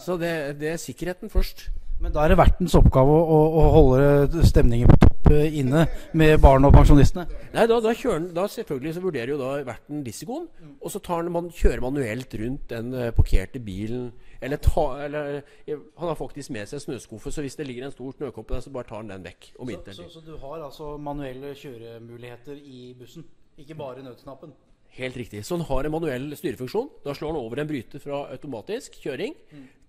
[0.00, 1.68] Så det, det er sikkerheten først.
[2.00, 5.84] Men da er det vertens oppgave å, å, å holde stemningen på inne
[6.16, 7.24] med barn og pensjonistene.
[7.54, 10.46] Nei, da, da, kjører da selvfølgelig så vurderer jo da verten risikoen,
[10.78, 14.10] og så tar man, kjører manuelt rundt den eh, parkerte bilen.
[14.40, 17.94] Eller, ta, eller eh, Han har faktisk med seg snøskuffe, så hvis det ligger en
[17.94, 19.98] stor snøkoppe der, så bare tar han den vekk om Så, vinteren.
[19.98, 23.26] så, så du har altså manuelle kjøremuligheter i bussen,
[23.58, 24.52] ikke bare nødknappen?
[24.98, 25.42] Helt riktig.
[25.44, 26.88] Så han har en manuell styrefunksjon.
[27.04, 29.34] Da slår han over en bryter fra automatisk kjøring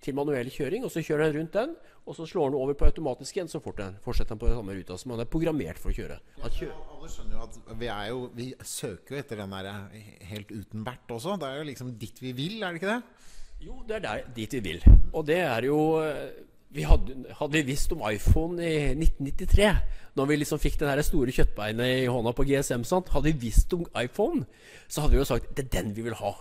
[0.04, 1.71] til manuell kjøring, og så kjører han rundt den,
[2.10, 4.98] og så slår den over på automatisk igjen, så fortsetter den på den samme ruta
[4.98, 6.17] som han er programmert for å kjøre.
[6.41, 6.80] Han kjører.
[6.95, 10.50] Alle skjønner jo at vi, er jo, vi søker jo etter den der eh, helt
[10.50, 11.38] uten vert også.
[11.38, 13.28] Det er jo liksom dit vi vil, er det ikke det?
[13.62, 14.82] Jo, det er der, dit vi vil.
[15.13, 16.41] Og det er jo eh,
[16.74, 19.69] vi hadde, hadde vi visst om iPhone i 1993,
[20.17, 23.10] når vi liksom fikk den store kjøttbeinet i hånda på GSM, sant?
[23.13, 24.45] hadde vi visst om iPhone,
[24.88, 26.36] så hadde vi jo sagt det er den vi vil ha.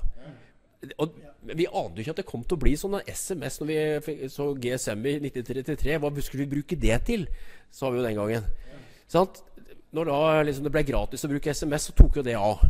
[1.03, 1.15] Og
[1.59, 4.51] Vi ante jo ikke at det kom til å bli sånn SMS når vi så
[4.55, 5.99] GSM i 1933.
[5.99, 7.27] Hva skulle vi bruke det til?
[7.75, 8.47] Sa vi jo den gangen.
[9.11, 9.43] Sant?
[9.97, 12.61] Når da liksom det ble gratis å bruke SMS, så tok jo det av.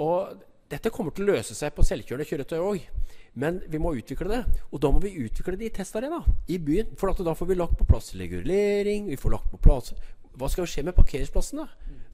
[0.00, 2.88] Og dette kommer til å løse seg på selvkjørende kjøretøy òg.
[3.38, 4.40] Men vi må utvikle det.
[4.70, 6.96] Og da må vi utvikle det i testarena i byen.
[6.98, 9.06] For da får vi lagt på plass regulering.
[9.10, 9.94] Vi får lagt på plass
[10.38, 11.66] Hva skal skje med parkeringsplassene?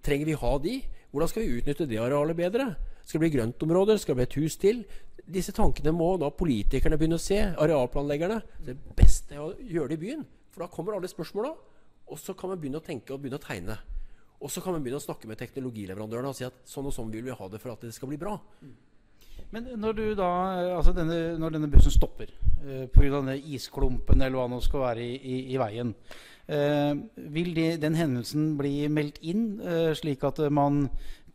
[0.04, 0.76] Trenger vi ha de?
[1.12, 2.66] Hvordan skal vi utnytte det arealet bedre?
[3.04, 4.00] Skal det bli grøntområder?
[4.00, 4.84] Skal det bli et hus til?
[5.26, 7.40] Disse tankene må da politikerne begynne å se.
[7.58, 8.38] Arealplanleggerne.
[8.62, 10.22] Det beste er å gjøre det i byen.
[10.54, 11.50] For da kommer alle spørsmåla.
[12.06, 13.76] Og så kan man begynne å tenke og begynne å tegne.
[14.36, 17.10] Og så kan man begynne å snakke med teknologileverandørene og si at sånn og sånn
[17.10, 18.36] vil vi ha det for at det skal bli bra.
[19.54, 20.28] Men når, da,
[20.76, 23.10] altså denne, når denne bussen stopper uh, pga.
[23.18, 25.92] denne isklumpen eller hva nå skal være i, i, i veien,
[26.50, 26.92] uh,
[27.34, 30.86] vil de, den hendelsen bli meldt inn, uh, slik at man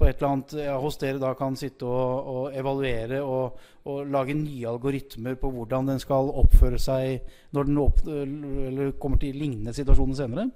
[0.01, 4.09] på et eller annet ja, hos dere da kan sitte og, og evaluere og, og
[4.09, 8.01] lage nye algoritmer på hvordan den skal oppføre seg når den opp,
[9.01, 10.47] kommer til lignende situasjoner senere?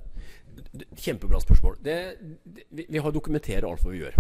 [0.98, 1.78] Kjempebra spørsmål.
[1.84, 1.98] Det,
[2.42, 4.18] det, vi, har dokumenterer alt vi gjør.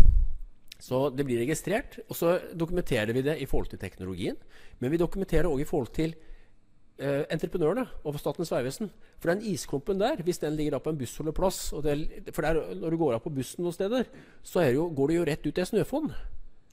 [0.85, 4.37] Så det blir registrert, og så dokumenterer vi det i forhold til teknologien.
[4.83, 6.13] Men vi dokumenterer òg i forhold til
[6.99, 8.91] eh, entreprenørene og Statens vegvesen.
[9.19, 12.97] For den isklumpen der, hvis den ligger da på en bussholdeplass For der, når du
[13.01, 14.09] går av på bussen noen steder,
[14.43, 16.09] så jo, går det jo rett ut i snøfonn.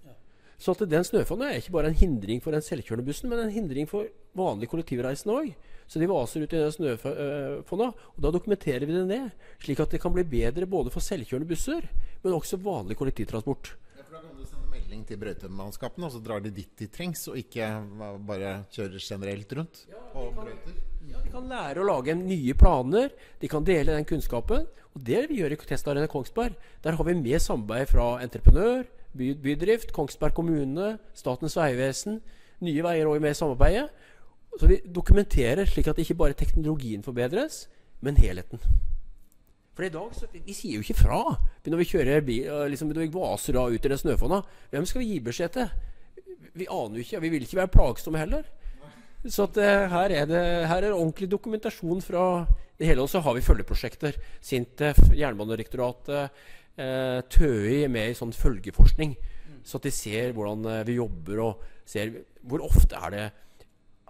[0.06, 0.16] Ja.
[0.58, 3.54] Så at den snøfonnen er ikke bare en hindring for den selvkjørende bussen, men en
[3.54, 5.52] hindring for vanlige kollektivreisende òg.
[5.90, 9.30] Så de vaser ut i den snøfonna, Og da dokumenterer vi det ned,
[9.61, 11.88] slik at det kan bli bedre både for selvkjørende busser,
[12.22, 13.74] men også vanlig kollektivtransport.
[14.92, 16.87] Ja, for Da kan du sende melding til brøytemannskapene, og så drar de dit de
[16.87, 17.64] trengs, og ikke
[18.26, 20.76] bare kjører generelt rundt på brøyter.
[21.09, 24.66] Ja, de kan lære å lage nye planer, de kan dele den kunnskapen.
[24.92, 28.85] Og det vi gjør i Testarena Kongsberg, der har vi med samarbeid fra entreprenør,
[29.16, 32.20] by, bydrift, Kongsberg kommune, Statens vegvesen,
[32.61, 33.88] Nye Veier òg med i samarbeidet.
[34.61, 37.66] Så vi dokumenterer slik at ikke bare teknologien forbedres,
[38.05, 38.61] men helheten.
[39.72, 41.20] For i dag så, vi, sier jo ikke fra
[41.64, 44.42] når vi kjører bil, liksom, når vi vaser da ut i det snøfonna.
[44.72, 45.70] Hvem skal vi gi beskjed til?
[46.58, 47.22] Vi aner jo ikke.
[47.22, 48.44] Vi vil ikke være plagsomme heller.
[49.22, 52.44] Så at, eh, her, er det, her er ordentlig dokumentasjon fra
[52.78, 53.04] det hele.
[53.04, 54.18] Og så har vi følgeprosjekter.
[54.42, 56.42] Sintef, Jernbanedirektoratet,
[56.76, 59.14] eh, TØI er med i sånn følgeforskning.
[59.62, 62.11] Så at de ser hvordan eh, vi jobber, og ser
[62.42, 63.28] hvor ofte er det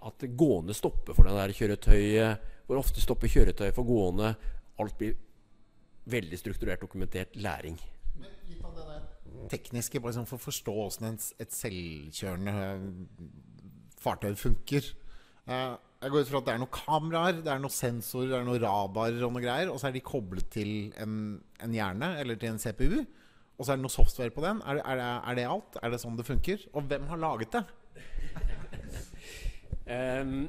[0.03, 2.49] at gående stopper for det der kjøretøyet.
[2.65, 4.33] Hvor ofte stopper kjøretøyet for gående.
[4.81, 5.13] Alt blir
[6.09, 7.77] veldig strukturert dokumentert læring.
[8.19, 9.09] Men litt av det der
[9.51, 13.25] tekniske, bare sånn for å forstå hvordan et selvkjørende eh,
[14.03, 14.91] fartøy funker.
[15.47, 18.39] Eh, jeg går ut fra at det er noen kameraer, det er noen sensorer, det
[18.39, 19.71] er noen radarer og noe greier.
[19.71, 21.13] Og så er de koblet til en,
[21.63, 22.97] en hjerne eller til en CPU.
[23.53, 24.59] Og så er det noe software på den.
[24.67, 25.79] Er det, er, det, er det alt?
[25.79, 26.67] Er det sånn det funker?
[26.73, 27.63] Og hvem har laget det?
[29.93, 30.45] Ehm,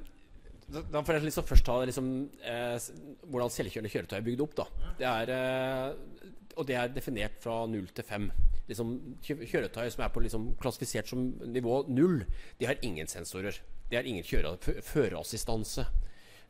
[0.83, 2.09] da, får jeg liksom først ta liksom,
[2.43, 2.89] eh,
[3.31, 4.57] hvordan selvkjørende kjøretøy er bygd opp.
[4.59, 4.67] Da.
[4.99, 8.31] Det er, eh, og det er definert fra null til fem.
[8.69, 12.25] Liksom, kjøretøy som er på liksom, klassifisert som nivå null,
[12.59, 13.61] de har ingen sensorer.
[13.91, 15.87] De har ingen førerassistanse.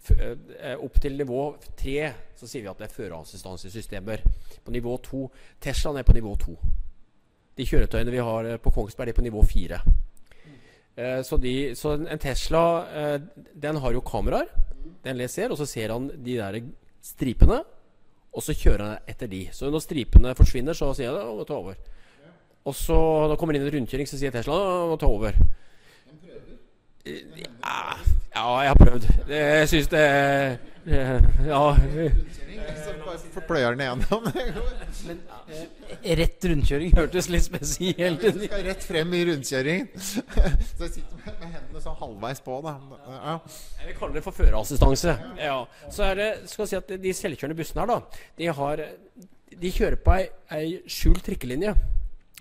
[0.05, 1.41] Eh, opp til nivå
[1.81, 4.25] tre så sier vi at det er førerassistansesystemer.
[4.65, 5.27] På nivå to
[5.63, 6.57] Teslaen er på nivå to.
[7.57, 9.81] De kjøretøyene vi har eh, på Kongsberg, de er på nivå fire.
[10.97, 13.17] Eh, så, de, så en- Tesla eh,
[13.55, 14.47] den har jo kameraer.
[15.05, 16.61] Den leser, og så ser han de der
[17.03, 17.63] stripene.
[18.35, 19.45] Og så kjører han etter de.
[19.55, 21.77] Så når stripene forsvinner, så sier han å ta over.
[22.65, 24.55] Og så når det kommer inn en rundkjøring, så sier Tesla
[24.91, 25.35] å ta over.
[27.05, 27.21] Eh,
[27.63, 27.97] Ja,
[28.35, 29.05] ja, jeg har prøvd.
[29.29, 30.05] Jeg syns det
[30.85, 31.77] ja,
[32.85, 34.27] Så bare pløyer den igjennom.
[35.07, 38.37] Men eh, rett rundkjøring hørtes litt spesielt ut.
[38.37, 39.89] Du skal rett frem i rundkjøringen.
[40.01, 40.23] Så
[40.85, 42.59] jeg sitter med, med hendene sånn halvveis på.
[42.65, 42.75] Da.
[43.09, 43.37] Ja.
[43.81, 45.17] Jeg vil kalle det for førerassistanse.
[45.41, 45.59] Ja.
[45.93, 48.85] Så er det, skal jeg si at De selvkjørende bussene her, da, de, har,
[49.65, 51.75] de kjører på ei, ei skjult trikkelinje.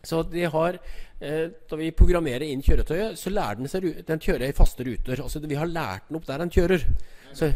[0.04, 0.80] Så de har,
[1.24, 5.24] eh, Da vi programmerer inn kjøretøyet, så lærer den seg Den kjører i faste ruter.
[5.24, 6.84] Altså Vi har lært den opp der den kjører.
[7.34, 7.54] Så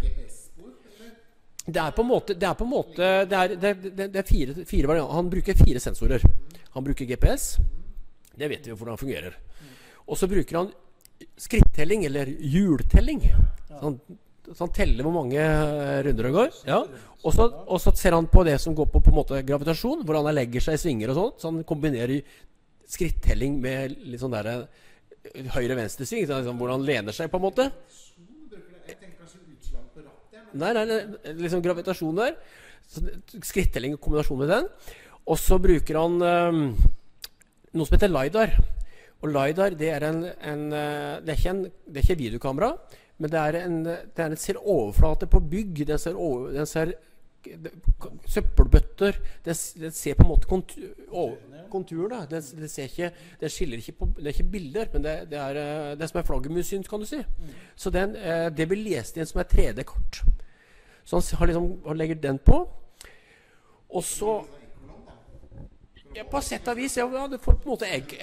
[1.67, 4.27] det er på en måte Det er, en måte, det er, det er, det er
[4.27, 5.15] fire, fire varianter.
[5.17, 6.23] Han bruker fire sensorer.
[6.75, 7.57] Han bruker GPS.
[8.37, 9.35] Det vet vi jo hvordan det fungerer.
[10.07, 10.71] Og så bruker han
[11.35, 13.25] skrittelling, eller hjultelling.
[13.67, 13.99] Så han,
[14.47, 16.51] så han teller hvor mange eh, runder det går.
[16.69, 16.79] Ja.
[17.23, 20.05] Og, så, og så ser han på det som går på, på en måte gravitasjon,
[20.07, 21.41] hvordan han legger seg i svinger og sånt.
[21.41, 22.21] Så han kombinerer
[22.87, 24.61] skrittelling med litt sånn derre
[25.57, 26.27] høyre-venstre-sving.
[26.29, 27.71] så Liksom, hvordan han lener seg, på en måte.
[30.61, 32.37] Nei, nei, nei, liksom gravitasjon der.
[33.43, 34.69] Skrittelling i kombinasjon med den.
[35.27, 36.61] Og så bruker han um,
[37.75, 38.53] noe som heter LiDAR.
[39.21, 42.71] Og LiDAR det er en, en eh, det, er ikke en det er ikke videokamera,
[43.17, 45.81] men det er en, det er en ser overflate på bygg.
[45.89, 47.73] Den ser, over, den ser det-
[48.27, 49.17] søppelbøtter.
[49.45, 50.47] Den, den ser på en måte
[51.71, 52.07] kontur.
[52.29, 55.39] Den, den, ser ikke, den skiller ikke på Det er ikke bilder, men det, det,
[55.39, 57.23] er, eh, det som er flaggermussyn, kan du si.
[57.75, 58.13] Så den,
[58.57, 60.21] det blir lest inn som et 3D-kart.
[61.07, 62.59] Så han, har liksom, han legger den på.
[63.87, 64.41] Og så
[66.15, 66.97] ja, På sett og vis.
[66.97, 68.17] Ja, du får på en måte egg...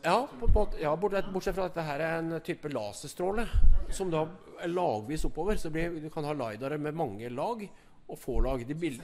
[0.00, 3.44] Ja, på, på, ja bortsett, fra at dette her er en type laserstråle
[3.92, 4.22] som da
[4.62, 5.58] er lagvis oppover.
[5.60, 7.66] Så blir, du kan ha lidare med mange lag
[8.06, 8.64] og få lag.
[8.64, 9.02] De bild...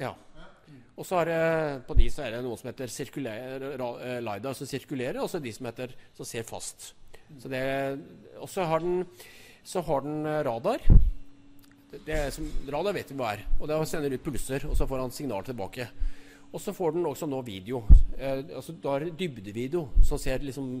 [0.00, 0.16] Ja.
[0.98, 1.44] Og så er det,
[1.86, 5.38] på de så er det noe som heter sirkulær, eh, lidar som sirkulerer, og så
[5.40, 6.90] de som heter som ser fast.
[7.40, 7.62] Så det,
[8.36, 9.06] og så har den,
[9.64, 10.84] så har den eh, radar.
[11.92, 13.44] Det, er som, radar vet vi hva er.
[13.60, 15.88] Og da sender ut pulser, og så får han signal tilbake.
[16.52, 17.82] Og så får den også nå video.
[18.16, 20.74] Eh, altså Da er det dybdevideo som ser liksom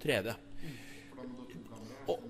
[0.00, 0.34] 3D.
[2.08, 2.24] Og,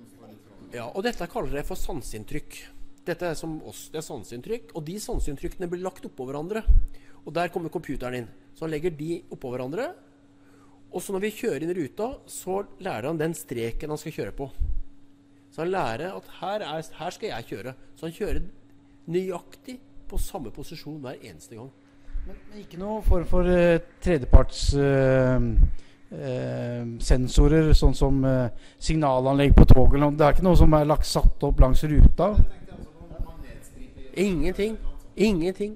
[0.74, 2.60] ja, og dette kaller jeg for sanseinntrykk.
[3.04, 4.74] Dette er som oss, det er sanseinntrykk.
[4.74, 6.64] Og de sanseinntrykkene blir lagt oppå hverandre.
[7.24, 8.30] Og der kommer computeren inn.
[8.54, 9.92] Så han legger de oppå hverandre.
[10.94, 14.34] Og så når vi kjører inn ruta, så lærer han den streken han skal kjøre
[14.38, 14.50] på.
[15.54, 17.74] Så han lærer at her, er, her skal jeg kjøre.
[17.94, 18.40] Så han kjører
[19.06, 19.78] nøyaktig
[20.10, 21.70] på samme posisjon hver eneste gang.
[22.26, 25.38] Men, men ikke noe form for uh, tredjeparts uh,
[26.14, 29.96] eh, sensorer, sånn som eh, signalanlegg på toget.
[29.96, 30.18] eller noe.
[30.18, 32.30] Det er ikke noe som er lagt satt opp langs ruta?
[34.14, 34.76] Ingenting.
[35.16, 35.74] Ingenting.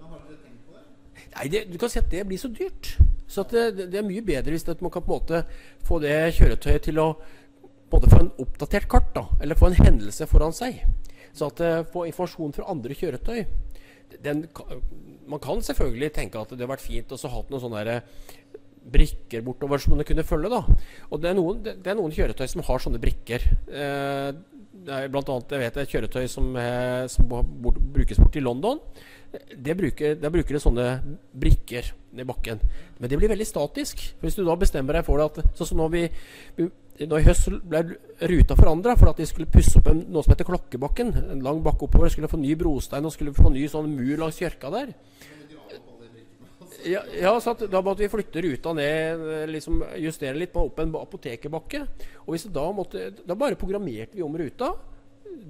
[1.35, 2.97] Nei, det, du kan si at det blir så dyrt.
[3.29, 5.43] Så det, det, er mye bedre hvis man kan på en måte
[5.85, 7.09] få det kjøretøyet til å
[7.97, 10.83] en få en oppdatert kart, da, eller få en hendelse foran seg.
[11.33, 13.45] Så at uh, få informasjon fra andre kjøretøy.
[14.25, 14.47] Den,
[15.29, 18.03] man kan selvfølgelig tenke at det har vært fint å ha noen sånne der
[18.89, 20.51] brikker bortover som man kunne følge.
[20.53, 20.63] da.
[21.11, 23.45] Og det er noen, det, er noen kjøretøy som har sånne brikker.
[23.69, 24.31] Eh,
[25.13, 28.81] blant annet, jeg vet et kjøretøy som, eh, som bort, brukes bort i London.
[29.53, 30.87] Det bruker, der bruker det sånne
[31.37, 32.63] brikker i bakken.
[32.99, 34.01] Men det blir veldig statisk.
[34.23, 36.09] Hvis du da bestemmer deg for det at Sånn som nå vi
[36.57, 36.71] vi-
[37.07, 37.83] nå I høst ble
[38.27, 41.13] ruta forandra for at de skulle pusse opp en, noe som heter Klokkebakken.
[41.35, 42.11] En lang bakke oppover.
[42.11, 44.95] Skulle få ny brostein og skulle få ny sånn mur langs kirka der.
[46.87, 50.93] Ja, ja, så da måtte vi flytte ruta ned, liksom justere litt på opp en
[50.95, 51.81] ba- apotekerbakke.
[52.27, 54.73] Og da måtte Da bare programmerte vi om ruta,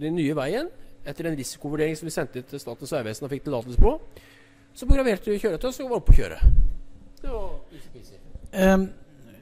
[0.00, 0.70] den nye veien,
[1.04, 3.92] etter en risikovurdering som vi sendte til Statens vegvesen og fikk tillatelse på.
[4.74, 6.40] Så programmerte vi kjøretøy, så var vi oppe å kjøre.
[7.22, 7.50] Det var.
[8.52, 8.88] Ehm,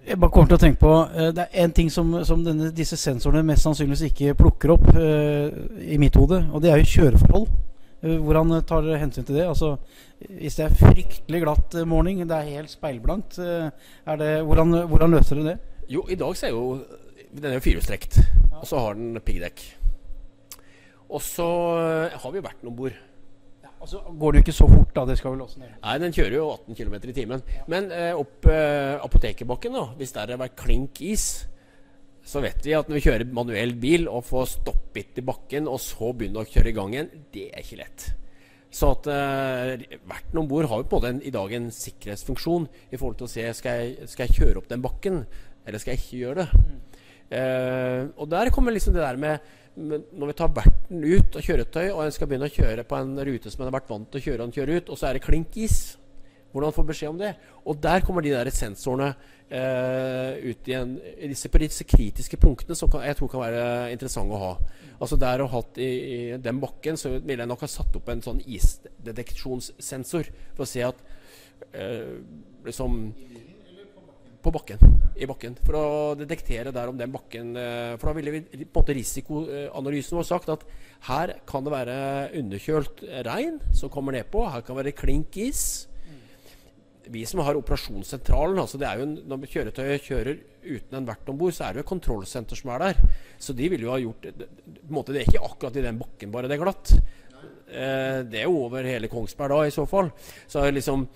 [0.06, 2.70] jeg bare kommer til å tenke på eh, Det er én ting som, som denne,
[2.74, 5.48] disse sensorene mest sannsynligvis ikke plukker opp uh,
[5.82, 7.48] i mitt hode, og det er jo kjøreforhold.
[8.06, 9.46] Eh, hvordan tar dere hensyn til det?
[9.48, 9.72] Altså,
[10.28, 15.40] hvis det er fryktelig glatt morning, det er helt speilblankt, er det, hvordan, hvordan løser
[15.40, 15.74] dere det?
[15.90, 16.62] Jo, i dag så er jo
[17.36, 18.16] Den er jo firehjulstrekt,
[18.56, 19.60] og så har den piggdekk.
[21.12, 21.46] Og så
[22.16, 22.94] har vi vært om bord.
[23.76, 25.04] Altså, går det jo ikke så fort, da.
[25.08, 25.74] Det skal vel også ned.
[25.82, 27.44] Nei, den kjører jo 18 km i timen.
[27.70, 31.26] Men eh, opp eh, apotekerbakken, da, hvis der har vært klink is,
[32.26, 35.78] så vet vi at når vi kjører manuell bil og får stoppet i bakken, og
[35.82, 38.08] så begynner å kjøre i gang igjen, det er ikke lett.
[38.76, 42.98] Så at eh, verten om bord har jo på en i dag en sikkerhetsfunksjon i
[42.98, 45.22] forhold til å se skal jeg, skal jeg kjøre opp den bakken,
[45.66, 46.66] eller skal jeg ikke gjøre det.
[47.36, 51.86] Eh, og der kommer liksom det der med Når vi tar verten ut av kjøretøy,
[51.90, 54.22] og en skal begynne å kjøre på en rute som en har vært vant til
[54.22, 55.80] å kjøre og kjøre ut, og så er det klink is.
[56.52, 57.34] Hvordan få beskjed om det?
[57.68, 59.10] Og der kommer de der sensorene
[59.50, 60.94] eh, ut igjen.
[61.28, 64.52] Disse, på disse kritiske punktene som kan, jeg tror kan være interessante å ha.
[64.96, 68.08] Altså Der og hatt i, i den bakken, så ville jeg nok ha satt opp
[68.08, 71.04] en sånn isdeteksjonssensor for å se at
[71.76, 72.16] eh,
[72.64, 73.02] liksom
[74.46, 74.78] på bakken.
[75.18, 75.56] I bakken.
[75.66, 75.88] For å
[76.18, 80.28] detektere der om den bakken eh, For da ville vi på en måte risikoanalysen vår
[80.28, 80.64] sagt at
[81.08, 81.98] her kan det være
[82.38, 84.46] underkjølt regn som kommer nedpå.
[84.52, 85.64] Her kan det være klink is.
[87.06, 91.28] Vi som har operasjonssentralen, altså det er jo en, når kjøretøyet kjører uten en vert
[91.30, 93.20] om bord, så er det jo et kontrollsenter som er der.
[93.38, 96.00] Så de ville jo ha gjort på en måte, Det er ikke akkurat i den
[96.02, 96.96] bakken bare det er glatt.
[97.66, 100.10] Eh, det er jo over hele Kongsberg da, i så fall.
[100.50, 101.06] Så liksom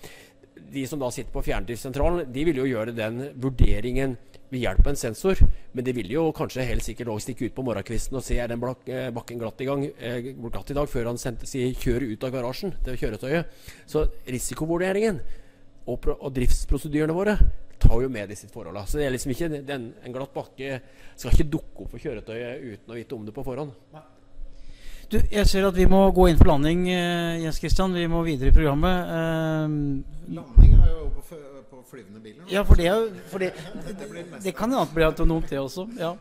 [0.71, 4.17] de som da sitter på fjerndriftssentralen, de vil jo gjøre den vurderingen
[4.51, 5.39] ved hjelp av en sensor.
[5.71, 8.51] Men de vil jo kanskje helt sikkert også stikke ut på morgenkvisten og se er
[8.51, 12.11] den eh, bakken glatt i, gang, eh, glatt i dag, før han sendte, sier, kjører
[12.11, 13.59] ut av garasjen til kjøretøyet.
[13.89, 15.21] Så risikovurderingen
[15.87, 17.37] og, og driftsprosedyrene våre
[17.81, 18.85] tar jo med disse forholdene.
[18.87, 20.81] Så det er liksom ikke den, en glatt bakke
[21.15, 23.73] skal ikke dukke opp for kjøretøyet uten å vite om det på forhånd.
[25.11, 27.91] Du, jeg ser at vi må gå inn for landing, uh, Jens Christian.
[27.91, 29.09] Vi må videre i programmet.
[29.11, 32.45] Uh, Landing er jo på, på flyvende biler.
[32.47, 32.93] Ja, for det,
[33.27, 33.49] for det,
[33.99, 35.89] det, det kan hende bli autonomt, det også.
[35.99, 36.13] Ja.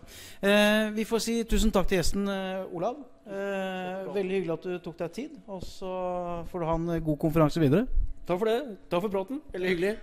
[0.43, 2.99] Uh, vi får si tusen takk til gjesten Olav.
[3.31, 5.39] veldig hyggelig at du tok deg tid.
[5.47, 5.95] Og så
[6.51, 7.87] får du ha en god konferanse videre.
[8.27, 8.61] Takk for det.
[8.91, 9.43] Takk for praten.
[9.55, 9.97] Veldig hyggelig.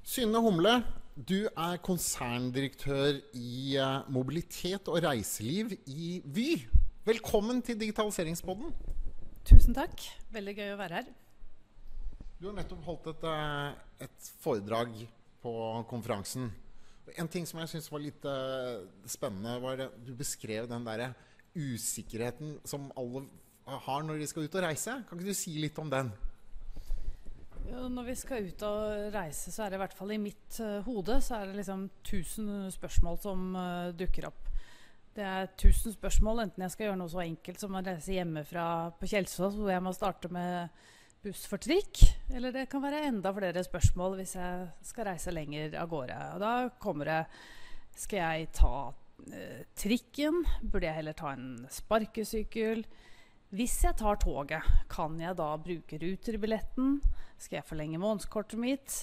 [0.00, 0.78] Synne Humle,
[1.12, 3.76] du er konserndirektør i
[4.08, 6.54] mobilitet og reiseliv i Vy.
[7.00, 8.74] Velkommen til Digitaliseringspodden.
[9.48, 10.02] Tusen takk.
[10.34, 11.06] Veldig gøy å være her.
[12.36, 14.92] Du har nettopp holdt et, eh, et foredrag
[15.40, 15.52] på
[15.88, 16.50] konferansen.
[17.16, 21.14] En ting som jeg syns var litt uh, spennende, var at du beskrev den derre
[21.56, 23.24] usikkerheten som alle
[23.64, 24.98] har når de skal ut og reise.
[25.08, 26.12] Kan ikke du si litt om den?
[27.64, 30.60] Ja, når vi skal ut og reise, så er det i hvert fall i mitt
[30.60, 34.49] uh, hode så er det liksom tusen spørsmål som uh, dukker opp.
[35.10, 38.64] Det er tusen spørsmål, enten jeg skal gjøre noe så enkelt som å reise hjemmefra
[39.00, 40.70] på Kjelsås, hvor jeg må starte med
[41.24, 41.98] buss for trikk,
[42.32, 46.20] eller det kan være enda flere spørsmål hvis jeg skal reise lenger av gårde.
[46.36, 46.52] Og da
[46.82, 47.22] kommer det
[48.00, 48.92] Skal jeg ta
[49.34, 50.44] eh, trikken?
[50.62, 52.84] Burde jeg heller ta en sparkesykkel?
[53.50, 57.00] Hvis jeg tar toget, kan jeg da bruke Ruter-billetten?
[57.36, 59.02] Skal jeg forlenge månedskortet mitt?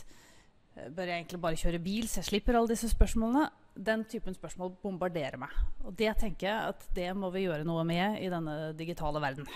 [0.77, 3.49] Eh, bør jeg egentlig bare kjøre bil, så jeg slipper alle disse spørsmålene?
[3.77, 5.53] Den typen spørsmål bombarderer meg.
[5.85, 9.47] Og det tenker jeg at det må vi gjøre noe med i denne digitale verden.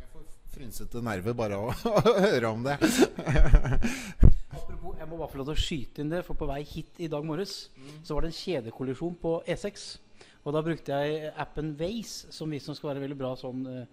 [0.00, 2.78] Jeg får frynsete nerver bare av å høre om det.
[4.50, 6.98] Apropos, jeg må bare få lov til å skyte inn det, for på vei hit
[6.98, 8.00] i dag morges mm.
[8.02, 9.90] så var det en kjedekollisjon på E6.
[10.40, 13.84] Og da brukte jeg appen Waze, som visstnok skal være veldig bra sånn uh,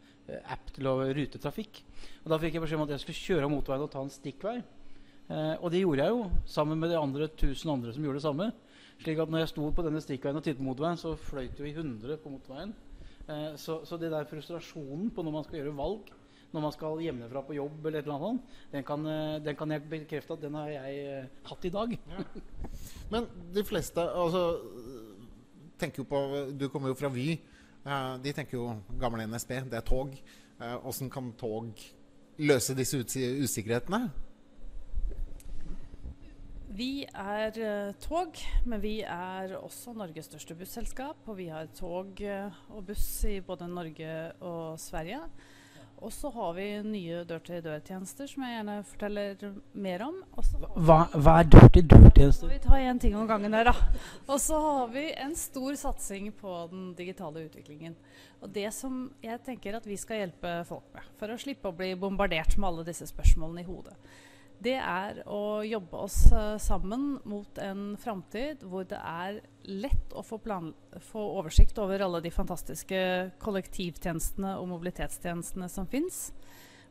[0.54, 1.82] app til å rutetrafikk.
[2.24, 4.14] Og da fikk jeg beskjed om at jeg skulle kjøre av motorveien og ta en
[4.14, 4.58] stikkvei.
[5.28, 8.28] Uh, og det gjorde jeg jo, sammen med de andre tusen andre som gjorde det
[8.28, 8.50] samme.
[9.02, 11.74] Slik at når jeg sto på denne stikkveien og tittet på motorveien, så fløyt vi
[11.76, 12.74] 100 på motorveien.
[13.28, 16.14] Eh, så, så, det der frustrasjonen på når man skal gjøre valg,
[16.54, 19.74] når man skal hjemmefra på jobb, eller et eller annet, den kan, eh, den kan
[19.74, 21.98] jeg bekrefte at den har jeg eh, hatt i dag.
[22.14, 22.26] Ja.
[23.14, 24.43] Men de fleste altså,
[25.80, 26.22] tenker jo på
[26.58, 27.34] Du kommer jo fra Vy.
[27.86, 30.16] Eh, de tenker jo gamle NSB, det er tog.
[30.58, 31.70] Åssen kan tog
[32.41, 34.08] løse disse usikkerhetene?
[36.78, 38.38] Vi er uh, tog,
[38.70, 41.24] men vi er også Norges største busselskap.
[41.26, 45.24] Og vi har tog uh, og buss i både Norge og Sverige.
[45.98, 50.20] Og så har vi nye dør-til-dør-tjenester som jeg gjerne forteller mer om.
[50.76, 52.52] Hva, hva, er dør-til-dør-tjenester?
[52.52, 53.74] Vi tar én ting om gangen her, da.
[54.28, 57.98] Og så har vi en stor satsing på den digitale utviklingen.
[58.46, 61.78] Og det som jeg tenker at vi skal hjelpe folk med, for å slippe å
[61.82, 63.98] bli bombardert med alle disse spørsmålene i hodet
[64.64, 69.39] det er å jobbe oss uh, sammen mot en framtid hvor det er
[69.70, 70.72] lett å få, plan,
[71.12, 72.99] få, oversikt over alle de fantastiske
[73.43, 76.32] kollektivtjenestene og mobilitetstjenestene som fins.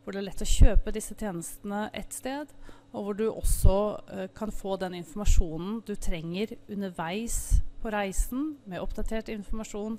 [0.05, 2.53] Hvor det er lett å kjøpe disse tjenestene ett sted,
[2.95, 8.85] og hvor du også uh, kan få den informasjonen du trenger underveis på reisen, med
[8.85, 9.99] oppdatert informasjon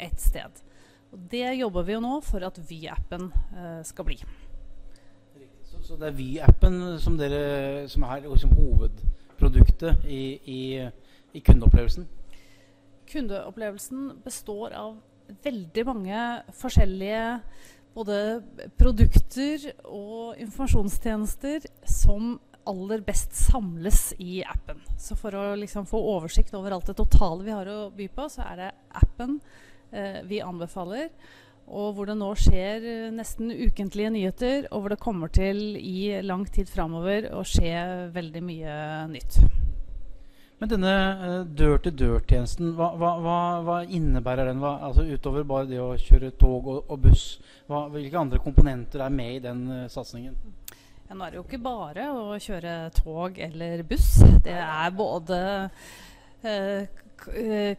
[0.00, 0.64] ett sted.
[1.12, 4.18] Og det jobber vi jo nå for at Vy-appen uh, skal bli.
[5.82, 7.16] Så det er Vy-appen som,
[7.90, 10.60] som, er liksom hovedproduktet i, i,
[11.34, 12.06] i, kundeopplevelsen?
[13.10, 14.96] Kundeopplevelsen består av
[15.42, 16.22] veldig mange
[16.54, 17.24] forskjellige
[17.92, 18.16] både
[18.78, 24.80] produkter og informasjonstjenester som aller best samles i appen.
[24.98, 28.28] Så for å liksom få oversikt over alt det totale vi har å by på,
[28.30, 28.70] så er det
[29.02, 29.40] appen
[29.90, 31.10] eh, vi anbefaler.
[31.70, 36.20] Og hvor det nå skjer eh, nesten ukentlige nyheter, og hvor det kommer til i
[36.24, 38.74] lang tid framover å skje veldig mye
[39.12, 39.38] nytt.
[40.62, 44.60] Men denne uh, dør-til-dør-tjenesten, hva, hva, hva, hva, innebærer den?
[44.62, 47.24] altså Utover bare det å kjøre tog og, og buss,
[47.66, 50.36] hvilke andre komponenter er med i den uh, satsingen?
[51.08, 54.14] Ja, nå er det jo ikke bare å kjøre tog eller buss.
[54.46, 55.42] Det er både
[56.42, 56.88] Eh,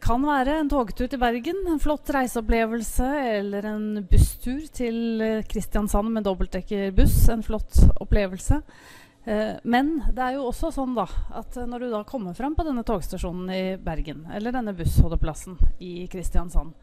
[0.03, 3.07] kan være en togtur til Bergen, en flott reiseopplevelse,
[3.39, 8.59] eller en busstur til eh, Kristiansand med dobbeltdekkerbuss, en flott opplevelse.
[9.25, 11.07] Eh, men det er jo også sånn da,
[11.39, 16.07] at når du da kommer fram på denne togstasjonen i Bergen, eller denne bussholdeplassen i
[16.11, 16.75] Kristiansand,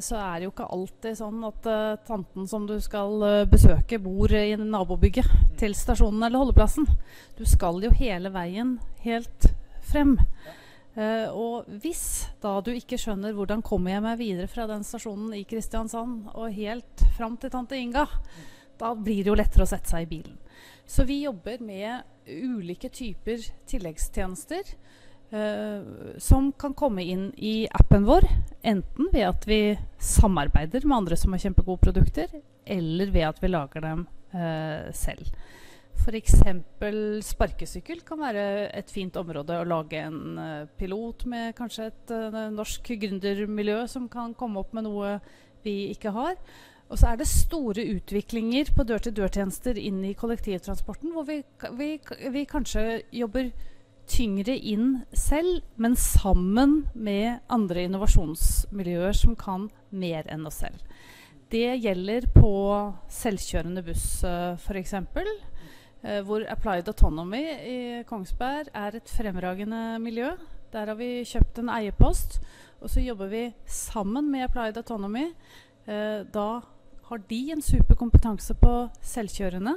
[0.00, 1.66] så er det jo ikke alltid sånn at
[2.08, 3.20] tanten som du skal
[3.52, 5.28] besøke, bor i nabobygget
[5.60, 6.88] til stasjonen eller holdeplassen.
[7.36, 9.50] Du skal jo hele veien helt
[9.84, 10.16] frem.
[10.98, 15.30] Uh, og hvis da du ikke skjønner hvordan kommer jeg meg videre fra den stasjonen
[15.36, 18.02] i Kristiansand og helt fram til tante Inga,
[18.80, 20.34] da blir det jo lettere å sette seg i bilen.
[20.88, 24.72] Så vi jobber med ulike typer tilleggstjenester
[25.34, 28.26] uh, som kan komme inn i appen vår.
[28.66, 29.60] Enten ved at vi
[30.02, 35.30] samarbeider med andre som har kjempegode produkter, eller ved at vi lager dem uh, selv.
[35.98, 36.38] F.eks.
[37.26, 38.46] sparkesykkel kan være
[38.78, 44.08] et fint område å lage en uh, pilot med kanskje et uh, norsk gründermiljø som
[44.12, 45.18] kan komme opp med noe
[45.64, 46.38] vi ikke har.
[46.88, 51.42] Og så er det store utviklinger på dør-til-dør-tjenester inn i kollektivtransporten, hvor vi,
[51.76, 51.90] vi,
[52.32, 53.50] vi, kanskje jobber
[54.08, 60.80] tyngre inn selv, men sammen med andre innovasjonsmiljøer som kan mer enn oss selv.
[61.52, 62.52] Det gjelder på
[63.12, 64.96] selvkjørende buss uh, f.eks.
[65.98, 70.30] Uh, hvor Applied Autonomy i Kongsberg er et fremragende miljø.
[70.70, 72.36] Der har vi kjøpt en eierpost,
[72.78, 75.24] og så jobber vi sammen med Applied Autonomy.
[75.88, 76.60] Uh, da
[77.08, 79.74] har de en super kompetanse på selvkjørende.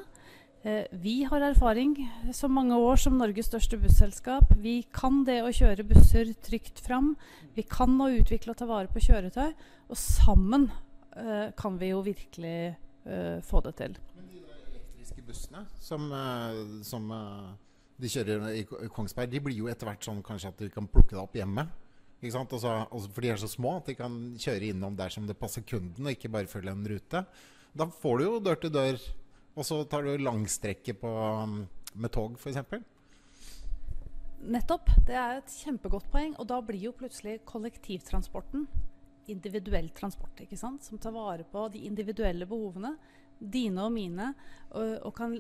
[0.62, 1.98] Uh, vi har erfaring
[2.38, 4.54] så mange år som Norges største busselskap.
[4.62, 7.16] Vi kan det å kjøre busser trygt fram.
[7.58, 9.56] Vi kan å utvikle og ta vare på kjøretøy.
[9.90, 10.70] Og sammen
[11.60, 12.78] kan vi jo virkelig
[13.44, 13.98] få det til
[15.32, 17.52] bussene som, eh, som eh,
[18.02, 21.16] de kjører i Kongsberg, de blir jo etter hvert sånn kanskje at du kan plukke
[21.16, 21.68] det opp hjemme.
[22.22, 22.54] Ikke sant?
[22.54, 25.26] Også, altså, også for de er så små at de kan kjøre innom der som
[25.30, 27.26] det passer kunden, og ikke bare følge en rute.
[27.72, 29.04] Da får du jo dør til dør,
[29.56, 31.12] og så tar du langstrekke på,
[31.94, 32.62] med tog f.eks.
[34.42, 34.90] Nettopp.
[35.06, 36.34] Det er et kjempegodt poeng.
[36.42, 38.66] Og da blir jo plutselig kollektivtransporten
[39.30, 40.84] individuell transport, ikke sant?
[40.84, 42.96] som tar vare på de individuelle behovene
[43.42, 44.32] dine og mine,
[44.72, 45.36] og, og, kan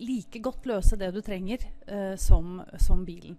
[0.00, 3.36] like godt løse det du trenger uh, som, som, bilen.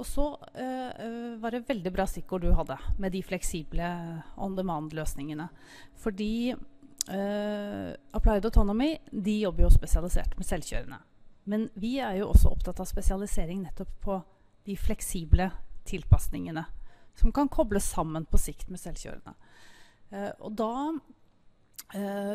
[0.00, 3.88] Og så uh, var det veldig bra stikkord du hadde med de fleksible
[4.40, 5.48] on demand-løsningene.
[6.02, 11.02] Fordi uh, Applied Autonomy de jobber jo spesialisert med selvkjørende.
[11.44, 14.20] Men vi er jo også opptatt av spesialisering nettopp på
[14.66, 15.50] de fleksible
[15.86, 16.64] tilpasningene.
[17.18, 19.34] Som kan kobles sammen på sikt med selvkjørende.
[20.38, 20.70] og da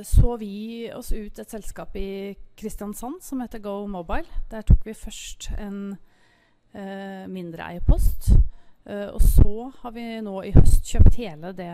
[0.05, 4.27] så vi oss ut et selskap i Kristiansand som heter Go Mobile.
[4.51, 5.97] Der tok vi først en
[6.77, 8.29] eh, mindre eierpost.
[8.85, 11.73] Eh, og så har vi nå i høst kjøpt hele det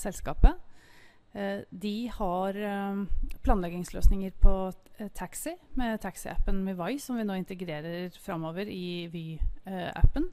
[0.00, 0.64] selskapet.
[1.70, 2.56] de har
[3.44, 4.72] planleggingsløsninger på
[5.14, 10.30] taxi med taxiappen Mivai, som vi nå integrerer framover i Vy-appen.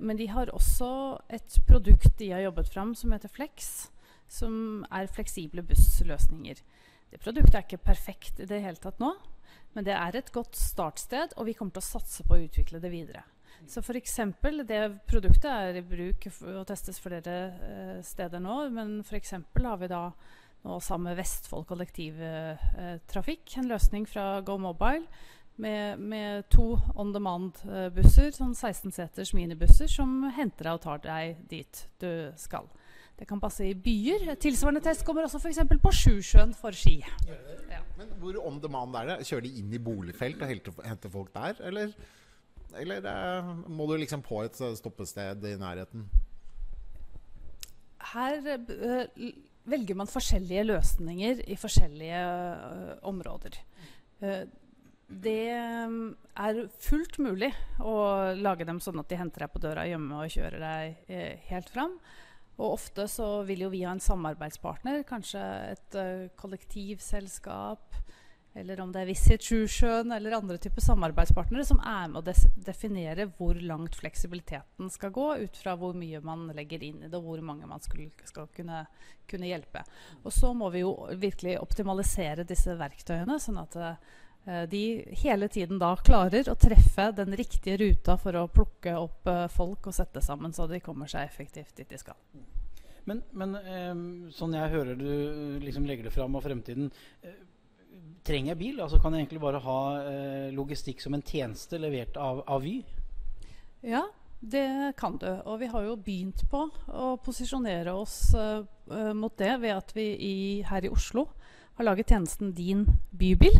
[0.00, 3.90] men de har også et produkt de har jobbet fram som heter Flex
[4.28, 6.62] som er fleksible bussløsninger.
[7.08, 9.14] Det produktet er ikke perfekt i det hele tatt nå,
[9.74, 12.80] men det er et godt startsted, og vi kommer til å satse på å utvikle
[12.82, 13.24] det videre.
[13.66, 14.18] Så f.eks.
[14.68, 19.34] det produktet er i bruk og testes flere uh, steder nå, men f.eks.
[19.34, 20.02] har vi da
[20.66, 25.06] nå sammen med Vestfold kollektivtrafikk uh, en løsning fra Go Mobile
[25.58, 31.82] med, med to on demand-busser, sånn 16-seters minibusser, som henter deg og tar deg dit
[32.02, 32.68] du skal.
[33.18, 34.28] Det kan passe i byer.
[34.38, 35.58] Tilsvarende test kommer også f.eks.
[35.82, 37.00] på Sjusjøen for ski.
[37.26, 37.82] Ja.
[37.98, 39.16] Men hvor on demand er det?
[39.26, 40.52] Kjører de inn i boligfelt og
[40.86, 41.94] henter folk der, eller,
[42.78, 46.06] eller uh, må du liksom på et stoppested i nærheten?
[48.12, 49.26] Her uh,
[49.68, 53.58] velger man forskjellige løsninger i forskjellige uh, områder.
[55.08, 57.92] det er fullt mulig å
[58.34, 61.12] lage dem sånn at de henter deg på døra hjemme og kjører deg
[61.48, 61.94] helt fram.
[62.58, 65.42] Og ofte så vil jo vi ha en samarbeidspartner, kanskje
[65.72, 65.98] et
[66.38, 68.00] kollektivselskap
[68.58, 72.34] eller om det er Visit Sjusjøen eller andre typer samarbeidspartnere som er med å
[72.66, 77.14] definere hvor langt fleksibiliteten skal gå, ut fra hvor mye man legger inn i det,
[77.20, 78.84] og hvor mange man skulle, skal kunne,
[79.30, 79.84] kunne, hjelpe.
[80.24, 84.16] Og så må vi jo virkelig optimalisere disse verktøyene, sånn at uh,
[84.70, 84.82] de
[85.22, 89.90] hele tiden da klarer å treffe den riktige ruta for å plukke opp uh, folk
[89.90, 92.16] og sette sammen, så de kommer seg effektivt dit de skal.
[93.08, 94.00] Men, men um,
[94.32, 95.10] sånn jeg hører du
[95.64, 96.90] liksom legger det fram av fremtiden
[98.28, 98.80] Trenger jeg bil?
[98.84, 99.78] Altså Kan jeg egentlig bare ha
[100.52, 102.82] logistikk som en tjeneste levert av, av Vy?
[103.80, 104.02] Ja,
[104.40, 105.28] det kan du.
[105.46, 108.62] Og vi har jo begynt på å posisjonere oss uh,
[109.16, 110.36] mot det ved at vi i,
[110.68, 111.26] her i Oslo
[111.78, 113.54] har laget tjenesten Din bybil.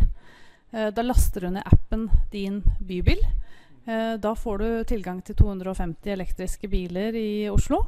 [0.70, 3.22] Da laster du ned appen Din bybil.
[4.20, 7.86] da får du tilgang til 250 elektriske biler i Oslo.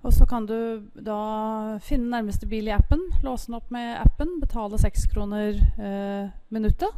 [0.00, 0.56] Og så kan du
[0.96, 6.30] da finne nærmeste bil i appen, låse den opp med appen, betale seks kroner eh,
[6.48, 6.94] minuttet.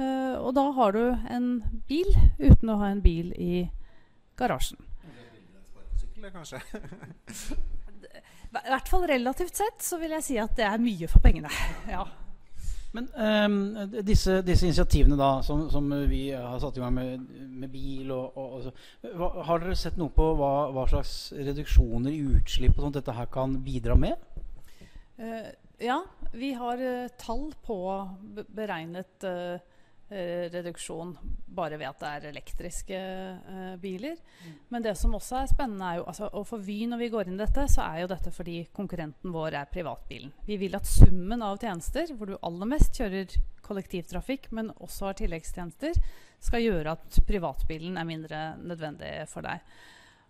[0.00, 1.50] Eh, og da har du en
[1.88, 2.08] bil
[2.40, 3.66] uten å ha en bil i
[4.40, 4.80] garasjen.
[8.56, 11.52] I hvert fall relativt sett så vil jeg si at det er mye for pengene.
[11.94, 12.06] ja.
[12.96, 13.56] Men um,
[14.06, 17.26] disse, disse, initiativene da, som, som, vi har satt i gang med,
[17.60, 22.14] med bil og, og, og hva, Har dere sett noe på hva, hva, slags reduksjoner
[22.14, 24.16] i utslipp og sånt dette her kan bidra med?
[25.20, 25.48] Uh,
[25.82, 26.00] ja,
[26.32, 27.78] vi har uh, tall på
[28.56, 29.56] beregnet uh,
[30.08, 31.16] reduksjon
[31.56, 32.98] bare ved at det er elektriske
[33.48, 34.20] uh, biler.
[34.44, 34.52] Mm.
[34.74, 37.26] Men det som også er spennende, er jo altså, Og for Vy, når vi går
[37.26, 40.30] inn i dette, så er jo dette fordi konkurrenten vår er privatbilen.
[40.46, 43.34] Vi vil at summen av tjenester, hvor du aller mest kjører
[43.66, 45.98] kollektivtrafikk, men også har tilleggstjenester,
[46.46, 49.64] skal gjøre at privatbilen er mindre nødvendig for deg.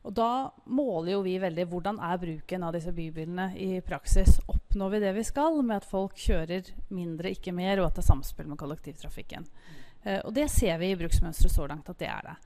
[0.06, 4.36] Og da måler jo vi veldig hvordan er bruken av disse bybilene i praksis.
[4.46, 8.04] Oppnår vi det vi skal med at folk kjører mindre, ikke mer, og at det
[8.04, 9.48] er samspill med kollektivtrafikken.
[10.06, 12.36] Uh, og det ser vi i bruksmønsteret så langt at det er det.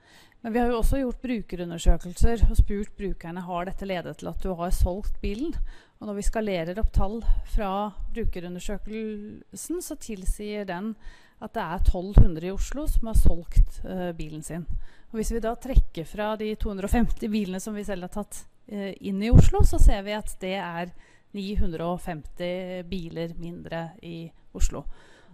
[0.41, 4.41] Men vi har jo også gjort brukerundersøkelser og spurt brukerne har dette ledet til at
[4.41, 5.53] du har solgt bilen.
[6.01, 7.19] Og når vi skalerer opp tall
[7.53, 10.95] fra brukerundersøkelsen, så tilsier den
[11.41, 14.65] at det er 1200 i Oslo som har solgt uh, bilen sin.
[15.11, 18.93] Og Hvis vi da trekker fra de 250 bilene som vi selv har tatt eh,
[19.03, 20.93] inn i Oslo, så ser vi at det er
[21.35, 24.23] 950 biler mindre i
[24.55, 24.85] Oslo.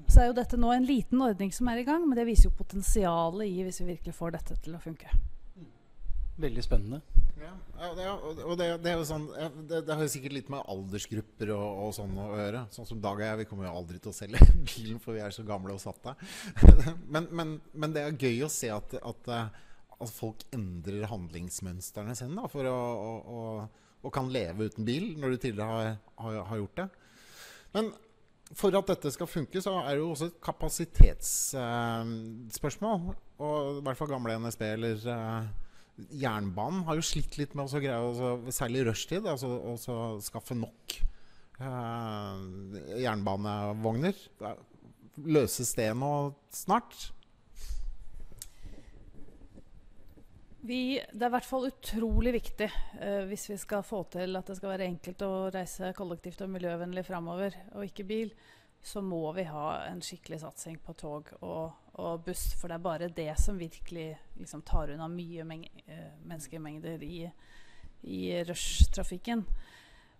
[0.07, 2.49] Så er jo dette nå en liten ordning som er i gang, men det viser
[2.49, 5.13] jo potensialet i hvis vi virkelig får dette til å funke.
[6.37, 7.01] Veldig spennende.
[7.37, 10.63] Ja, det, og det, det, er jo sånn det, det, har jo sikkert litt med
[10.73, 12.63] aldersgrupper og, og, sånn å gjøre.
[12.73, 15.21] Sånn som Dag og jeg, vi kommer jo aldri til å selge bilen, for vi
[15.21, 16.15] er så gamle og satte.
[17.13, 19.31] men, men, men, det er gøy å se at, at
[20.03, 23.37] at folk endrer handlingsmønstrene sine da, for å, å, å,
[24.05, 25.83] og kan leve uten bil, når du tidligere har,
[26.21, 26.87] har, har, gjort det.
[27.73, 27.85] Men
[28.55, 33.01] for at dette skal funke, så er det jo også et kapasitetsspørsmål.
[33.09, 35.43] Eh, og i hvert fall gamle NSB eller eh,
[36.21, 39.75] jernbanen har jo slitt litt med å greie, også, særlig rushtid, altså å
[40.23, 40.83] skaffe nok
[41.59, 42.33] eh,
[43.03, 44.15] jernbanevogner.
[45.25, 46.11] Løses det nå
[46.53, 47.16] snart?
[50.65, 54.47] Vi, det er i hvert fall utrolig viktig eh, hvis vi skal få til at
[54.49, 58.31] det skal være enkelt å reise kollektivt og miljøvennlig framover, og ikke bil,
[58.81, 62.49] så må vi ha en skikkelig satsing på tog og, og buss.
[62.57, 67.25] For det er bare det som virkelig liksom, tar unna mye uh, menneskemengder i,
[68.07, 69.43] i rushtrafikken.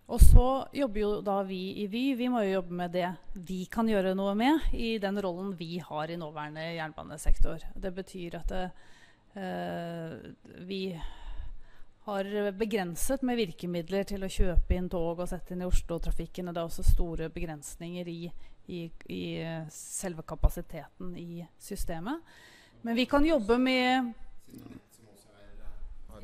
[0.07, 2.03] Og så jobber jo da vi i Vy.
[2.19, 3.07] Vi må jo jobbe med det
[3.47, 7.65] vi kan gjøre noe med i den rollen vi har i nåværende jernbanesektor.
[7.75, 8.96] Det betyr at det, Eh,
[10.67, 10.81] vi
[12.07, 16.47] har begrenset med virkemidler til å kjøpe inn tog og sette inn i Oslo-trafikken.
[16.47, 18.31] Og det er også store begrensninger i,
[18.71, 18.79] i,
[19.11, 19.23] i,
[19.73, 22.23] selve kapasiteten i systemet.
[22.81, 24.13] Men vi kan jobbe med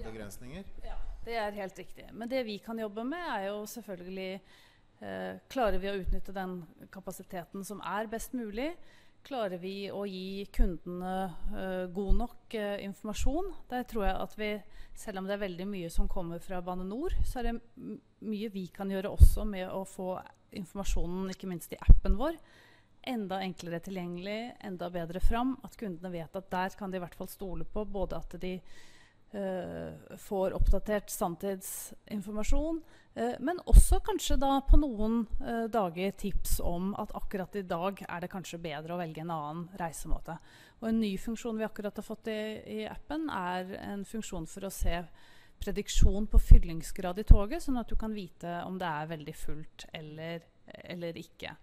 [0.01, 0.64] begrensninger?
[0.84, 2.07] Ja, det er helt riktig.
[2.14, 6.61] Men det vi kan jobbe med, er jo selvfølgelig eh, Klarer vi å utnytte den
[6.93, 8.72] kapasiteten som er best mulig?
[9.24, 11.13] Klarer vi å gi kundene
[11.53, 13.53] uh, god nok uh, informasjon?
[13.71, 14.49] Der tror jeg at vi,
[14.99, 17.53] selv om det er veldig mye som kommer fra Bane NOR, så er det
[18.28, 20.17] mye vi kan gjøre også med å få
[20.59, 22.36] informasjonen, ikke minst i appen vår,
[23.13, 25.55] enda enklere tilgjengelig, enda bedre fram.
[25.63, 28.57] At kundene vet at der kan de i hvert fall stole på både at de
[29.34, 32.84] får oppdatert sanntidsinformasjon,
[33.15, 38.01] Eh, men også kanskje da på noen uh, dager tips om at akkurat i dag
[38.07, 40.39] er det kanskje bedre å velge en annen reisemåte.
[40.81, 42.39] Og en ny funksjon vi akkurat har fått i,
[42.79, 45.03] i appen, er en funksjon for å se
[45.61, 49.86] prediksjon på fyllingsgrad i toget, sånn at du kan vite om det er veldig fullt
[49.93, 50.47] eller,
[50.81, 51.53] eller ikke.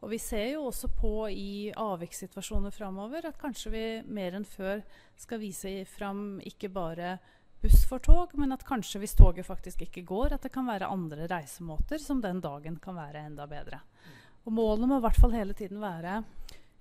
[0.00, 4.80] Og vi ser jo også på i avvikssituasjoner framover at kanskje vi mer enn før
[5.20, 7.18] skal vise fram ikke bare
[7.60, 10.88] buss for tog, men at kanskje hvis toget faktisk ikke går, at det kan være
[10.88, 13.82] andre reisemåter som den dagen kan være enda bedre.
[14.48, 16.22] Og målet må i hvert fall hele tiden være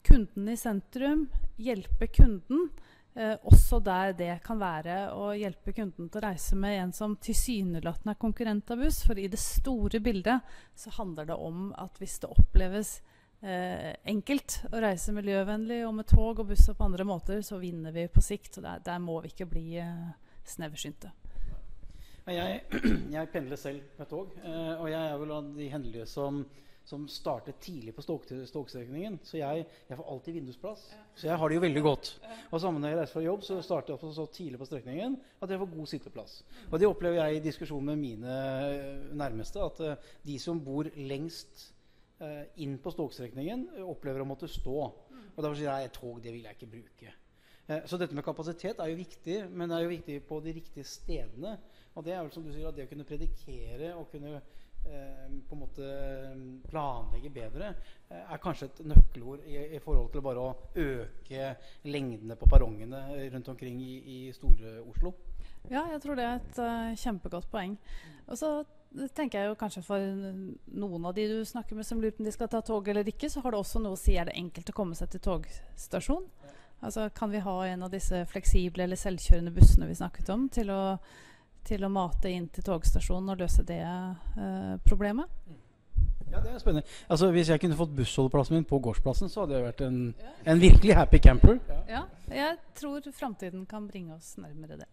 [0.07, 1.27] kunden i sentrum,
[1.59, 2.69] hjelpe kunden.
[3.19, 7.17] Eh, også der det kan være å hjelpe kunden til å reise med en som
[7.19, 9.01] tilsynelatende er konkurrent av buss.
[9.03, 12.99] For i det store bildet så handler det om at hvis det oppleves
[13.41, 17.59] eh, enkelt å reise miljøvennlig og med tog og buss og på andre måter, så
[17.61, 18.59] vinner vi på sikt.
[18.59, 20.07] Og der, der må vi ikke bli eh,
[20.47, 21.13] sneversynte.
[22.29, 22.63] Jeg,
[23.15, 26.43] jeg, pendler selv med tog, eh, og jeg er vel av de hendelige som,
[26.85, 29.17] som startet tidlig på stokstrekningen.
[29.25, 30.85] Så jeg, jeg, får alltid vindusplass.
[31.15, 32.11] Så jeg har det jo veldig godt.
[32.51, 35.49] Og sammen når jeg reiser fra jobb, så starter jeg så tidlig på strekningen at
[35.49, 36.37] jeg får god sitteplass.
[36.69, 38.37] Og det opplever jeg i diskusjon med mine
[38.69, 41.69] eh, nærmeste, at uh, de som bor lengst
[42.59, 44.77] inn på stokstrekningen, opplever å måtte stå.
[45.39, 47.13] Og derfor sier jeg tog det vil jeg ikke bruke.
[47.69, 50.55] Eh, så dette med kapasitet er jo viktig, men det er jo viktig på de
[50.57, 51.57] riktige stedene.
[51.95, 55.27] Og det er vel som du sier, at det å kunne predikere og kunne eh,
[55.45, 60.25] på en måte eh, planlegge bedre eh, er kanskje et nøkkelord i, i, forhold til
[60.25, 61.53] bare å øke
[61.85, 63.03] lengdene på perrongene
[63.35, 65.13] rundt omkring i, i store Oslo.
[65.69, 67.75] Ja, jeg tror det er et uh, kjempegodt poeng.
[68.31, 68.53] Og så
[69.15, 70.01] tenker jeg jo kanskje for
[70.81, 73.07] noen av de du snakker med som lurer på om de skal ta tog eller
[73.07, 75.23] ikke, så har det også noe å si er det enkelt å komme seg til
[75.27, 76.25] togstasjon.
[76.79, 80.71] Altså, kan vi ha en av disse fleksible eller selvkjørende bussene vi snakket om, til
[80.71, 80.81] å,
[81.67, 85.27] til å mate inn til togstasjonen og løse det eh, problemet?
[86.29, 86.87] Ja, det er spennende.
[87.09, 89.99] Altså, Hvis jeg kunne fått bussholdeplassen min på gårdsplassen, så hadde jeg vært en,
[90.45, 91.59] en virkelig happy camper.
[91.67, 94.89] Ja, ja jeg tror framtiden kan bringe oss nærmere det.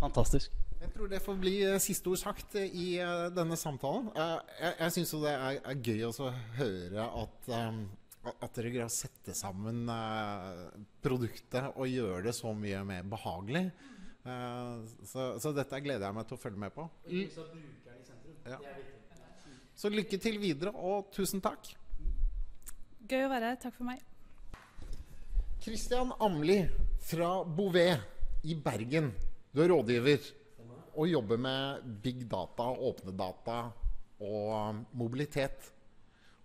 [0.00, 0.50] Fantastisk.
[0.82, 4.08] Jeg tror det får bli uh, siste ord sagt uh, i uh, denne samtalen.
[4.18, 7.84] jeg jeg syns jo det er, er gøy å høre at um,
[8.32, 9.88] at dere greier å sette sammen
[11.02, 13.64] produktet og gjøre det så mye mer behagelig.
[14.22, 16.84] Så, så, dette gleder jeg meg til å følge med på.
[18.46, 18.60] Ja.
[19.74, 21.72] Så lykke til videre, og tusen takk.
[23.10, 23.58] Gøy å være her.
[23.64, 24.06] Takk for meg.
[25.66, 26.60] Christian Amli
[27.02, 29.10] fra Bouvet i Bergen.
[29.50, 30.30] Du er rådgiver
[30.92, 33.58] og jobber med big data, åpne data
[34.22, 35.70] og mobilitet.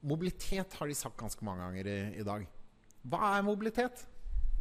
[0.08, 2.46] Mobilitet har de sagt ganske mange ganger i, i dag.
[3.08, 4.06] Hva er mobilitet?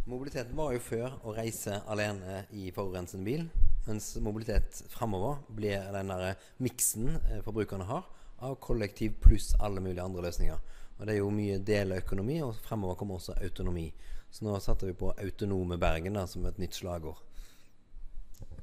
[0.06, 3.46] Mobilitet var jo før å reise alene i forurensende bil.
[3.86, 8.06] Mens mobilitet framover blir den der miksen eh, forbrukerne har
[8.42, 10.58] av kollektiv pluss alle mulige andre løsninger.
[10.96, 13.90] Og Det er jo mye deleøkonomi, og fremover kommer også autonomi.
[14.30, 17.20] Så nå satte vi på Autonome Bergen da, som et nytt slagord.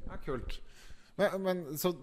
[0.07, 0.59] Ja, kult.
[1.19, 1.93] Men, men så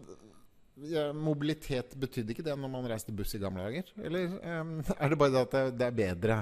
[0.74, 3.92] ja, mobilitet betydde ikke det når man reiste buss i gamle dager?
[4.04, 6.40] Eller um, er det bare det at det, det, er bedre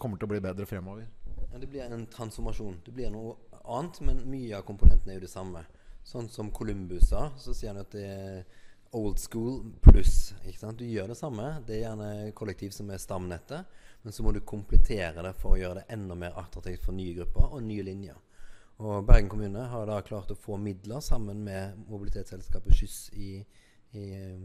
[0.00, 1.06] kommer til å bli bedre fremover?
[1.50, 2.80] Ja, det blir en transformasjon.
[2.84, 5.62] Det blir noe annet, men mye av komponentene er jo det samme.
[6.06, 8.42] Sånn som Columbus sa, så sier han at det er
[8.96, 10.32] old school pluss.
[10.76, 11.60] Du gjør det samme.
[11.66, 13.78] Det er gjerne kollektiv som er stamnettet.
[14.02, 17.14] Men så må du komplettere det for å gjøre det enda mer attraktivt for nye
[17.18, 18.16] grupper og nye linjer.
[18.80, 23.32] Og Bergen kommune har da klart å få midler sammen med mobilitetsselskapet Skyss i
[23.92, 24.42] i eh,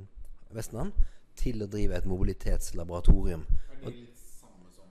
[0.56, 0.94] Vestland
[1.38, 3.44] til å drive et mobilitetslaboratorium.
[3.76, 4.88] Er det litt samme som,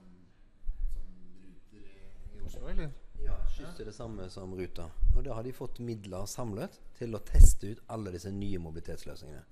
[1.03, 2.93] som Ruter i, Oslo, eller?
[3.19, 4.93] Ja, Skyss er det samme som Ruter.
[5.15, 9.43] Og da har de fått midler samlet til å teste ut alle disse nye mobilitetsløsningene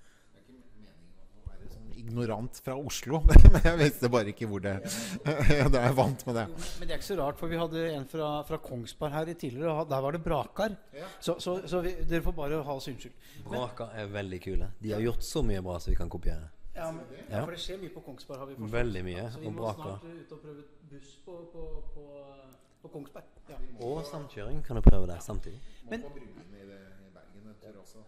[2.04, 3.22] ignorant fra Oslo.
[3.54, 4.76] Men jeg visste bare ikke hvor det
[5.74, 6.47] Da er vant med det.
[6.80, 9.38] Men det er ikke så rart, for vi hadde en fra, fra Kongsberg her i
[9.39, 10.76] tidligere, og der var det Brakar.
[10.95, 11.08] Ja.
[11.20, 13.16] Så, så, så vi, dere får bare ha oss unnskyld.
[13.47, 14.74] Brakar er veldig kule.
[14.84, 16.51] De har gjort så mye bra som vi kan kopiere.
[16.74, 18.39] Ja, men, ja, for det skjer mye på Kongsberg.
[18.41, 18.74] har vi forstått.
[18.74, 19.28] Veldig mye.
[19.30, 22.06] Så vi må snart ut og prøve buss på, på, på,
[22.82, 23.30] på Kongsberg.
[23.49, 23.60] Ja.
[23.86, 25.60] Og samkjøring kan du prøve der samtidig.
[25.91, 26.06] Men,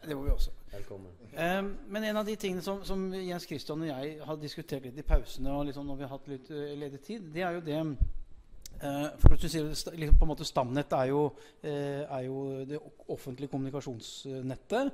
[0.06, 0.52] det må vi også.
[0.72, 1.12] Velkommen.
[1.34, 5.00] Um, men en av de tingene som, som, Jens Christian og jeg har diskutert litt
[5.02, 7.64] i pausene, og liksom når vi har hatt litt uh, ledig tid, det er jo
[7.66, 11.24] det uh, for å si liksom på en måte Stamnett er jo,
[11.66, 14.94] uh, er jo det offentlige kommunikasjonsnettet.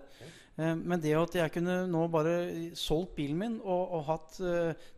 [0.61, 2.33] men det at jeg kunne nå bare
[2.75, 4.35] solgt bilen min og, og hatt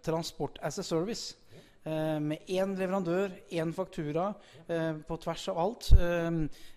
[0.03, 1.42] transport as a service Eh,
[2.19, 4.33] med én leverandør, én faktura,
[4.67, 5.89] eh, på tvers av alt.
[5.99, 6.31] Eh,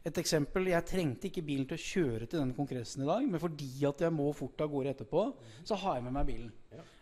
[0.04, 3.40] et eksempel Jeg trengte ikke bilen til å kjøre til denne kongressen i dag, men
[3.40, 5.32] fordi at jeg må fort av gårde etterpå,
[5.64, 6.52] så har jeg med meg bilen.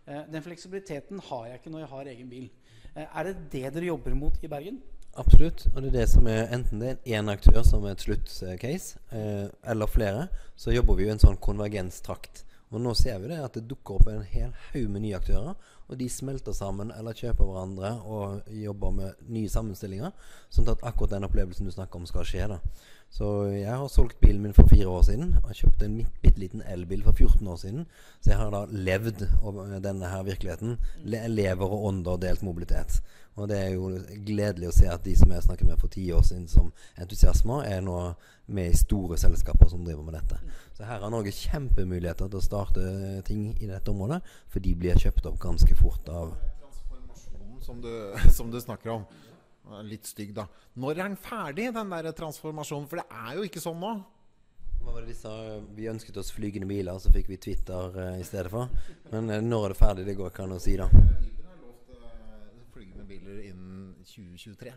[0.05, 2.51] den fleksibiliteten har jeg ikke når jeg har egen bil.
[2.95, 4.83] er det det dere jobber mot i Bergen?
[5.17, 5.67] Absolutt.
[5.75, 8.99] Og det er det som er enten det er én aktør som er et sluttcase,
[9.65, 12.45] eller flere, så jobber vi jo i en sånn konvergenstrakt.
[12.75, 15.55] Og nå ser vi det at det dukker opp en hel haug med nye aktører.
[15.89, 20.15] Og de smelter sammen eller kjøper hverandre og jobber med nye sammenstillinger.
[20.53, 22.49] Sånn at akkurat den opplevelsen du snakker om, skal skje.
[22.55, 22.61] da
[23.15, 25.37] så jeg har solgt bilen min for fire år siden.
[25.45, 27.85] Og kjøpt en bitte liten elbil for 14 år siden.
[28.19, 29.23] Så jeg har da levd
[29.85, 30.79] denne her virkeligheten.
[31.07, 32.99] Le lever og ånder delt mobilitet.
[33.35, 33.89] Og det er jo
[34.27, 36.71] gledelig å se at de som jeg snakket med for ti år siden som
[37.03, 37.97] entusiasmer, er nå
[38.47, 40.39] med i store selskaper som driver med dette.
[40.77, 42.87] Så her har Norge kjempemuligheter til å starte
[43.27, 44.21] ting i dette området,
[44.53, 47.93] for de blir kjøpt opp ganske fort av Transformasjonen som du,
[48.39, 49.07] som du snakker om.
[49.89, 50.45] Litt stygg, da.
[50.77, 52.87] Når er den ferdig, den der transformasjonen?
[52.91, 53.95] For det er jo ikke sånn nå.
[54.85, 55.33] Hva var det de sa?
[55.73, 58.69] Vi ønsket oss flygende biler, så fikk vi Twitter uh, i stedet for.
[59.09, 60.05] Men uh, når er det ferdig?
[60.11, 60.91] Det går ikke an å si, da.
[63.15, 64.73] Uber har lovt uh, flygende biler innen 2023.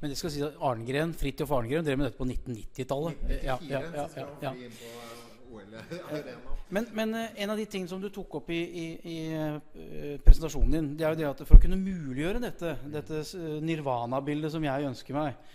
[0.00, 3.26] Men det skal si at Arngren, Fridtjof Arngren drev med dette på 1990-tallet.
[3.42, 4.54] Ja, ja, ja, ja, ja.
[6.72, 10.72] Men, men en av de tingene som du tok opp i, i, i uh, presentasjonen
[10.72, 13.20] din, det er jo det at for å kunne muliggjøre dette, dette
[13.60, 15.50] nirvana-bildet som jeg ønsker meg,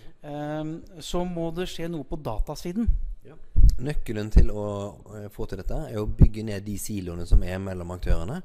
[1.01, 2.85] så må det skje noe på datasiden.
[3.77, 4.63] Nøkkelen til å
[5.05, 8.39] uh, få til dette er å bygge ned de siloene som er mellom aktørene.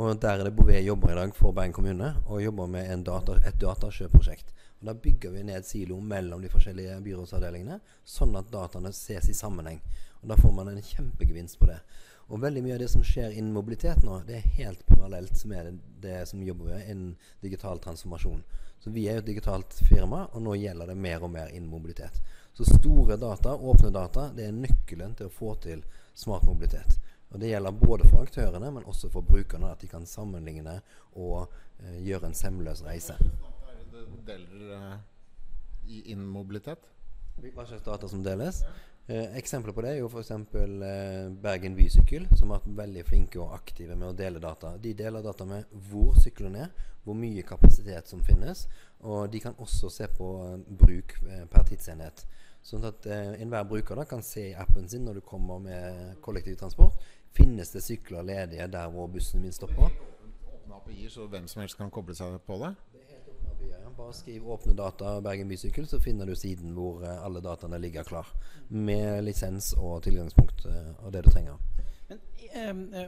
[0.00, 3.36] Og Der er det Bouvet jobber i dag for Bergen kommune og jobber med data,
[3.44, 4.54] et datasjøprosjekt.
[4.80, 9.36] Og Da bygger vi ned silo mellom de forskjellige byrådsavdelingene, sånn at dataene ses i
[9.36, 9.82] sammenheng.
[10.22, 11.82] Og Da får man en kjempegevinst på det.
[12.28, 15.68] Og veldig mye av det som skjer innen mobilitet nå, det er helt parallelt med
[15.68, 17.14] det, det som jobber med innen
[17.44, 18.40] digital transformasjon.
[18.80, 21.68] Så vi er jo et digitalt firma, og nå gjelder det mer og mer innen
[21.72, 22.20] mobilitet.
[22.58, 25.84] Så store data, åpne data, det er nøkkelen til å få til
[26.18, 26.96] smart mobilitet.
[27.30, 29.70] Og Det gjelder både for aktørene, men også for brukerne.
[29.70, 30.80] At de kan sammenligne
[31.14, 33.14] og eh, gjøre en semløs reise.
[34.26, 34.98] Deler
[35.86, 36.90] i innen mobilitet?
[37.38, 38.64] Hva slags data som deles?
[39.06, 40.34] Eh, eksempler på det er jo f.eks.
[40.34, 44.74] Eh, Bergen Bysykkel, som har vært veldig flinke og aktive med å dele data.
[44.82, 46.74] De deler data med hvor sykkelen er,
[47.06, 48.66] hvor mye kapasitet som finnes,
[49.00, 52.26] og de kan også se på eh, bruk eh, per tidsenhet.
[52.62, 56.18] Sånn at eh, enhver bruker da kan se i appen sin når du kommer med
[56.24, 56.98] kollektivtransport.
[57.36, 59.92] Finnes det sykler ledige der hvor bussen min stopper?
[60.54, 62.74] Åpne API-er, så hvem som helst kan koble seg på det?
[63.98, 68.02] Bare skriv 'åpne data Bergen Bysykkel', så finner du siden hvor uh, alle dataene ligger
[68.06, 68.28] klar.
[68.68, 71.56] Med lisens og tilgangspunkt uh, og det du trenger.
[72.08, 72.27] Men, eh,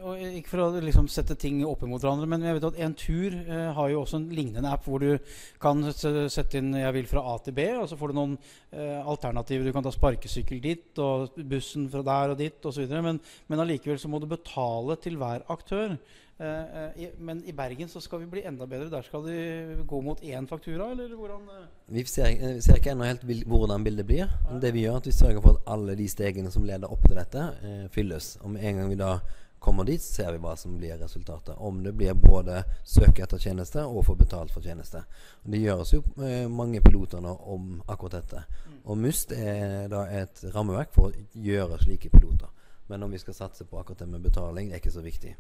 [0.05, 3.37] og ikke for å liksom sette ting opp mot hverandre, men jeg vet at Entur
[3.41, 7.25] eh, har jo også en lignende app hvor du kan sette inn 'jeg vil fra
[7.35, 8.39] A til B', og så får du noen
[8.73, 9.65] eh, alternativer.
[9.65, 12.87] Du kan ta sparkesykkel dit og bussen fra der og dit osv.
[12.89, 15.97] Men, men allikevel så må du betale til hver aktør.
[16.41, 18.89] Eh, eh, i, men i Bergen så skal vi bli enda bedre.
[18.89, 21.67] Der skal de gå mot én faktura, eller hvordan eh?
[21.93, 24.31] Vi ser, vi ser ikke ennå helt hvordan bildet blir.
[24.49, 26.89] Men det vi gjør, er at vi sørger for at alle de stegene som leder
[26.89, 28.39] opp til dette, eh, fylles.
[28.47, 29.19] Med en gang vi da
[29.61, 31.55] kommer dit, ser vi hva som blir resultatet.
[31.57, 35.03] Om det blir både søke etter tjeneste og få betalt for tjeneste.
[35.45, 38.45] Det gjøres jo eh, mange piloter nå om akkurat dette.
[38.85, 42.49] Og MUST er da et rammeverk for å gjøre slike piloter.
[42.91, 45.37] Men om vi skal satse på akkurat det med betaling, det er ikke så viktig.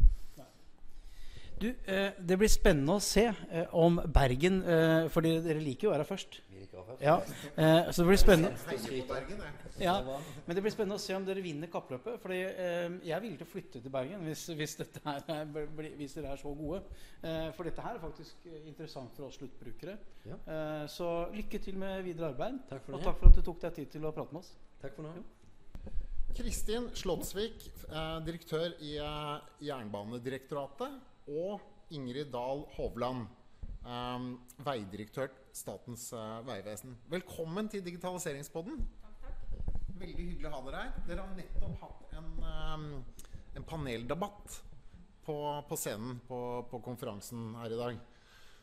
[1.60, 5.92] Du, eh, Det blir spennende å se eh, om Bergen eh, For dere liker jo
[5.92, 6.40] å være først.
[7.00, 7.22] Ja,
[7.56, 8.50] eh, så det blir spennende
[9.80, 9.94] ja,
[10.46, 12.18] Men det blir spennende å se om dere vinner kappløpet.
[12.20, 15.44] For eh, jeg er villig til å flytte til Bergen hvis, hvis, er,
[15.96, 16.82] hvis dere er så gode.
[17.24, 19.96] Eh, for dette her er faktisk interessant for oss sluttbrukere.
[20.92, 22.60] Så lykke til med videre arbeid.
[22.70, 24.52] Takk og takk for at du tok deg tid til å prate med oss.
[24.82, 25.12] Takk for nå.
[26.36, 27.64] Kristin Slottsvik,
[28.24, 28.98] direktør i
[29.66, 31.60] Jernbanedirektoratet og
[31.94, 33.26] Ingrid Dahl Hovland,
[33.86, 34.32] um,
[34.66, 36.96] veidirektør Statens uh, vegvesen.
[37.10, 38.80] Velkommen til Digitaliseringspodden.
[40.00, 40.92] Veldig hyggelig å ha dere her.
[41.08, 42.86] Dere har nettopp hatt en, um,
[43.58, 44.60] en paneldebatt
[45.26, 45.36] på,
[45.68, 47.98] på scenen på, på, konferansen her i dag.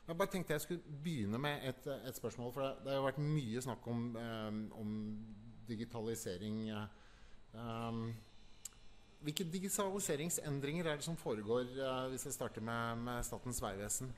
[0.08, 2.54] Jeg bare tenkte jeg skulle begynne med et, et spørsmål.
[2.56, 4.96] For det, det, har jo vært mye snakk om, um, om
[5.68, 6.64] digitalisering.
[7.54, 8.08] Um,
[9.26, 14.12] hvilke digitaliseringsendringer er det som foregår, uh, hvis jeg starter med, med Statens vegvesen?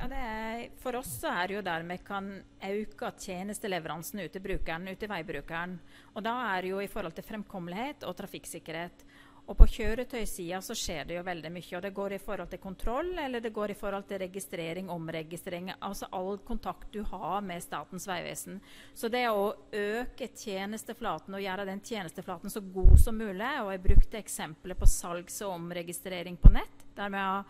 [0.00, 2.28] Ja, er, for oss er det jo der vi kan
[2.64, 5.74] øke tjenesteleveransen ut til brukeren, ut til veibrukeren.
[6.14, 9.04] Og da er det jo i forhold til fremkommelighet og trafikksikkerhet.
[9.50, 11.72] Og på kjøretøysida så skjer det jo veldig mye.
[11.74, 15.72] Og det går i forhold til kontroll, eller det går i forhold til registrering, omregistrering.
[15.82, 18.60] Altså all kontakt du har med Statens vegvesen.
[18.94, 23.84] Så det å øke tjenesteflaten og gjøre den tjenesteflaten så god som mulig, og jeg
[23.88, 27.44] brukte eksempelet på salgs- og omregistrering på nett, der vi har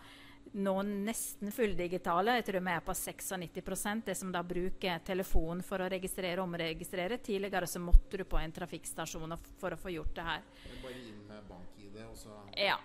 [0.52, 2.34] nå nesten fulldigitale.
[2.40, 6.48] Jeg tror vi er på 96 det som da bruker telefon for å registrere og
[6.48, 7.20] omregistrere.
[7.22, 10.46] Tidligere så måtte du på en trafikkstasjon for å få gjort det her.
[10.82, 11.79] Bare inn med bank-ID,
[12.26, 12.78] og så Ja.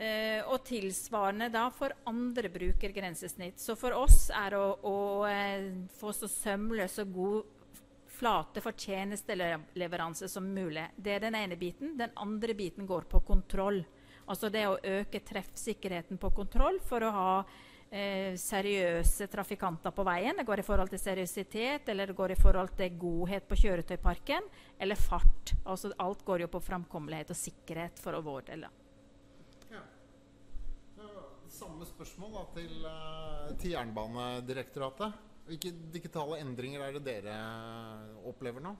[0.00, 3.60] Eh, og tilsvarende da for andre brukergrensesnitt.
[3.60, 7.42] Så for oss er å, å eh, få så sømløs og god
[8.20, 10.86] flate for tjenesteleveranse som mulig.
[10.96, 11.98] Det er den ene biten.
[11.98, 13.82] Den andre biten går på kontroll.
[14.24, 17.34] Altså det å øke treffsikkerheten på kontroll for å ha
[17.90, 20.36] eh, seriøse trafikanter på veien.
[20.38, 24.46] Det går i forhold til seriøsitet, eller det går i forhold til godhet på kjøretøyparken,
[24.78, 25.54] eller fart.
[25.64, 28.68] Altså alt går jo på framkommelighet og sikkerhet for vår del.
[28.68, 28.76] da.
[31.50, 35.26] Samme spørsmål da, til, eh, til Jernbanedirektoratet.
[35.50, 37.34] Hvilke digitale endringer er det dere
[38.30, 38.76] opplever nå?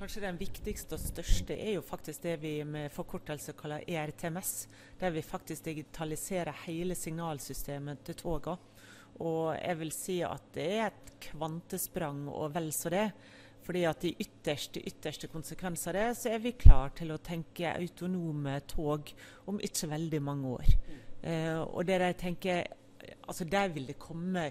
[0.00, 4.54] Kanskje den viktigste og største er jo faktisk det vi med forkortelse kaller ERTMS.
[5.00, 8.56] Der vi faktisk digitaliserer hele signalsystemet til toga.
[9.20, 13.06] Og jeg vil si at det er et kvantesprang og vel så det.
[13.66, 17.74] Fordi at i ytterste, ytterste konsekvens av det, så er vi klar til å tenke
[17.74, 19.12] autonome tog
[19.52, 20.76] om ikke veldig mange år.
[21.20, 22.62] Eh, og der jeg tenker,
[23.28, 24.48] altså Der vil det komme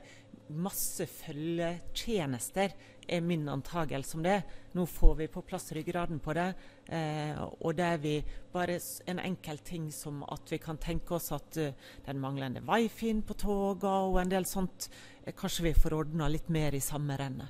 [0.50, 2.74] masse følgetjenester,
[3.10, 4.42] er min antagelse om det.
[4.78, 6.48] Nå får vi på plass ryggraden på det.
[6.86, 8.16] Eh, og det er vi
[8.54, 8.80] bare
[9.10, 11.72] en enkel ting som at vi kan tenke oss at uh,
[12.06, 14.90] den manglende wifi-en på toga og en del sånt,
[15.24, 17.50] eh, kanskje vi får ordna litt mer i samme renne.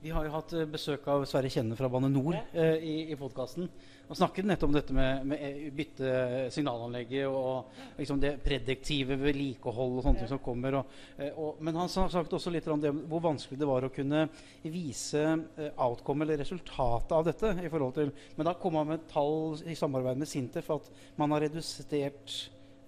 [0.00, 3.16] Vi har jo hatt eh, besøk av Sverre Kjenne fra Bane NOR eh, i, i
[3.20, 3.66] podkasten.
[4.08, 6.12] Og snakket nettopp om dette med, med eh, bytte
[6.54, 10.78] signalanlegget og liksom det prediktive vedlikehold og sånt som kommer.
[10.78, 13.92] Og, eh, og, men han sagt også litt om det, hvor vanskelig det var å
[13.92, 14.22] kunne
[14.64, 17.52] vise eh, outcome eller resultatet av dette.
[17.60, 20.88] i forhold til, Men da kom han med tall i samarbeid med Sintef at
[21.20, 22.38] man har redusert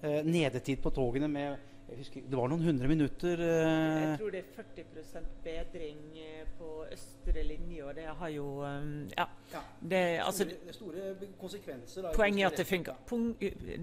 [0.00, 3.40] eh, nedetid på togene med husker, Det var noen hundre minutter.
[3.40, 8.46] Eh, Jeg tror det er 40 bedring eh, på østre linje, og det har jo
[8.64, 9.26] um, Ja.
[9.52, 9.60] Ja.
[9.80, 12.02] Det, altså, store, det er store konsekvenser.
[12.02, 12.94] da, Poenget er at det funker.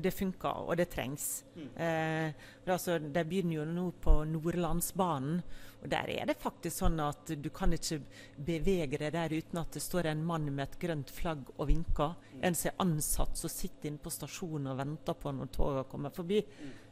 [0.04, 1.44] Det funker, og det trengs.
[1.56, 1.62] Mm.
[1.76, 2.34] Eh,
[2.66, 5.42] men altså, De begynner jo nå på Nordlandsbanen.
[5.82, 8.02] og Der er det faktisk sånn at du kan ikke
[8.36, 12.16] bevege deg der uten at det står en mann med et grønt flagg og vinker.
[12.42, 16.10] En som er ansatt som sitter inne på stasjonen og venter på når toget kommer
[16.12, 16.42] forbi.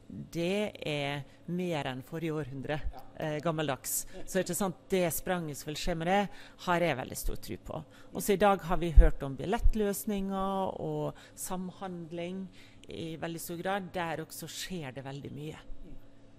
[0.08, 2.78] Det er mer enn forrige århundre
[3.20, 4.06] eh, gammeldags.
[4.26, 6.22] Så ikke sant, det spranget som vil skje med det,
[6.68, 7.82] har jeg veldig stor tro på.
[8.14, 12.46] Også i dag har vi hørt om billettløsninger og samhandling
[12.88, 13.92] i veldig stor grad.
[13.96, 15.64] Der også skjer det veldig mye.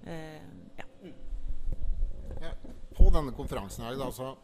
[0.09, 0.45] Eh,
[0.81, 0.89] ja.
[2.39, 2.53] Ja,
[2.95, 4.37] på denne konferansen her, altså,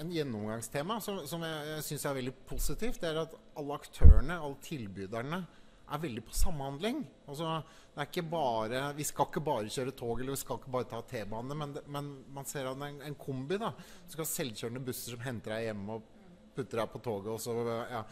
[0.00, 4.38] en gjennomgangstema som, som jeg, jeg syns er veldig positivt, det er at alle aktørene,
[4.40, 5.44] alle tilbyderne,
[5.90, 7.02] er veldig på samhandling.
[7.26, 7.56] Altså,
[7.94, 10.88] det er ikke bare, vi skal ikke bare kjøre tog eller vi skal ikke bare
[10.92, 13.58] ta T-bane, men, men man ser at det er en, kombi.
[13.60, 13.72] da.
[13.74, 16.16] Du skal ha selvkjørende busser som henter deg hjemme og
[16.56, 17.34] putter deg på toget.
[17.34, 17.58] og så,
[17.90, 18.06] ja.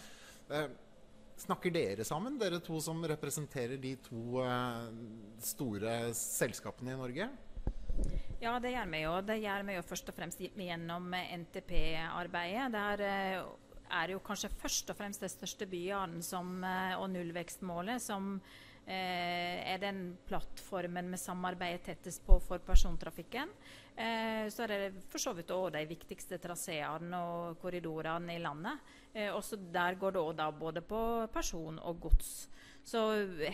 [0.58, 0.68] Eh,
[1.38, 4.88] Snakker dere sammen, dere to som representerer de to eh,
[5.38, 7.28] store selskapene i Norge?
[8.42, 9.12] Ja, det gjør vi jo.
[9.26, 12.74] Det gjør vi jo først og fremst gjennom NTP-arbeidet.
[12.74, 13.04] Der
[13.90, 18.36] er jo kanskje først og fremst de største byene som, eh, og nullvekstmålet som
[18.88, 23.52] eh, er den plattformen vi samarbeider tettest på for persontrafikken.
[23.98, 28.78] Eh, så er det for så vidt òg de viktigste traseene og korridorene i landet.
[29.12, 31.00] Eh, også der går det òg da både på
[31.34, 32.48] person og gods.
[32.88, 33.00] Så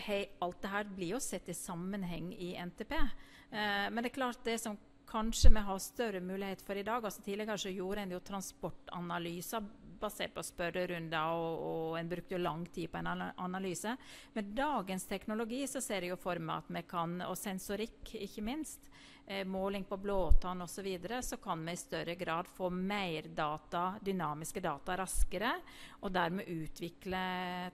[0.05, 2.93] hei, alt det her blir jo sett i sammenheng i NTP.
[2.95, 4.77] Eh, men det er klart det som
[5.09, 9.67] kanskje vi har større mulighet for i dag altså Tidligere så gjorde en jo transportanalyser
[10.05, 13.95] basert på spørrerunder, og, og en brukte jo lang tid på en analyse.
[14.37, 18.45] Med dagens teknologi så ser jeg jo for meg at vi kan, og sensorikk ikke
[18.45, 18.89] minst,
[19.25, 23.29] eh, måling på blåtann osv., så, videre, så kan vi i større grad få mer
[23.35, 25.55] data, dynamiske data raskere,
[26.03, 27.25] og dermed utvikle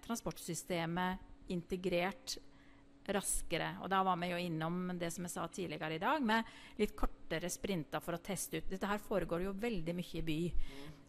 [0.05, 2.37] transportsystemet integrert
[3.15, 3.73] raskere.
[3.83, 6.47] Og da var vi jo innom det som jeg sa tidligere i dag, med
[6.79, 8.71] litt kortere sprinter for å teste ut.
[8.71, 10.39] Dette her foregår jo veldig mye i by.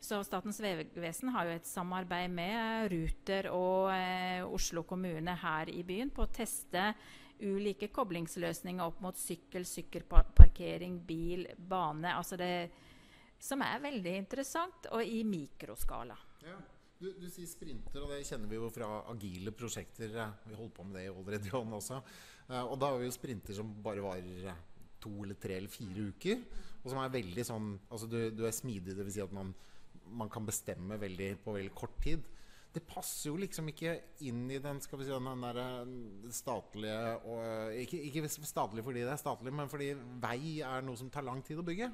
[0.03, 5.84] Så Statens vegvesen har jo et samarbeid med Ruter og eh, Oslo kommune her i
[5.86, 6.90] byen på å teste
[7.42, 12.14] ulike koblingsløsninger opp mot sykkel, sykkelparkering, bil, bane.
[12.14, 12.55] Altså det
[13.42, 16.14] som er veldig interessant, og i mikroskala.
[16.46, 16.59] Ja.
[17.03, 20.12] Du, du sier sprinter, og det kjenner vi jo fra agile prosjekter.
[20.46, 21.09] Vi holdt på med det
[21.48, 21.98] i On også.
[22.46, 24.61] Eh, Og da vi jo sprinter som bare varer eh,
[25.03, 26.44] to eller tre eller fire uker.
[26.82, 29.16] Og som er veldig sånn Altså du, du er smidig, dvs.
[29.16, 29.50] Si at man,
[30.14, 32.22] man kan bestemme veldig på veldig kort tid.
[32.72, 33.96] Det passer jo liksom ikke
[34.28, 39.03] inn i den skal vi si, den der eh, statlige og, ikke, ikke statlig fordi
[39.03, 39.90] det er statlig, men fordi
[40.22, 41.90] vei er noe som tar lang tid å bygge.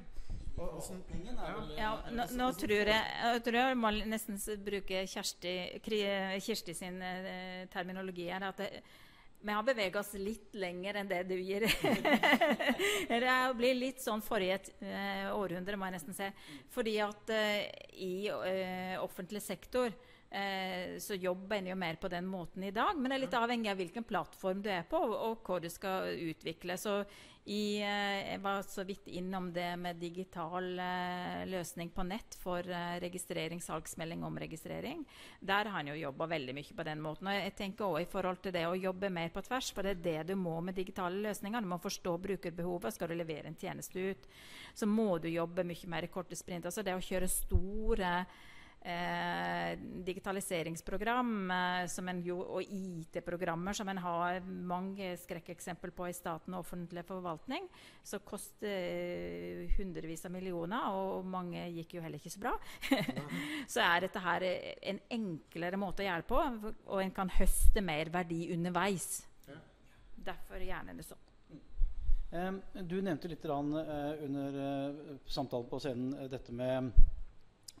[1.77, 5.53] Ja, nå, nå tror jeg, jeg tror jeg må nesten bruke Kjersti,
[5.85, 8.49] Kirsti sin eh, terminologi her.
[8.51, 8.71] at det,
[9.41, 11.63] vi har beveget oss litt lenger enn det du gir.
[13.07, 16.27] det blir litt sånn forrige eh, århundre, må jeg nesten si.
[16.73, 17.69] Fordi at eh,
[18.03, 22.99] i eh, offentlig sektor eh, så jobber en jo mer på den måten i dag.
[22.99, 25.69] Men det er litt avhengig av hvilken plattform du er på, og, og hva du
[25.71, 26.75] skal utvikle.
[26.75, 26.99] Så
[27.49, 32.61] i, eh, jeg var så vidt innom det med digital eh, løsning på nett for
[32.61, 35.01] eh, registrering, salgsmelding omregistrering.
[35.41, 37.31] Der har han jo jobba veldig mye på den måten.
[37.31, 39.95] Og jeg tenker også i forhold til det å jobbe mer på tvers, for det
[39.95, 41.65] er det du må med digitale løsninger.
[41.65, 42.93] Du må forstå brukerbehovet.
[42.93, 44.29] Skal du levere en tjeneste ut,
[44.77, 46.69] så må du jobbe mye mer i korte sprint.
[46.69, 48.47] Altså det å kjøre store Eh,
[50.05, 56.55] digitaliseringsprogram eh, som en jo, og IT-programmer som en har mange skrekkeksempel på i staten
[56.55, 57.67] og offentlig forvaltning,
[58.03, 62.55] som koster eh, hundrevis av millioner, og mange gikk jo heller ikke så bra.
[63.73, 66.43] så er dette her eh, en enklere måte å gjøre på,
[66.87, 69.25] og en kan høste mer verdi underveis.
[70.19, 71.25] Derfor gjerne det sånn.
[72.29, 76.91] Um, du nevnte litt rann, uh, under uh, samtalen på scenen uh, dette med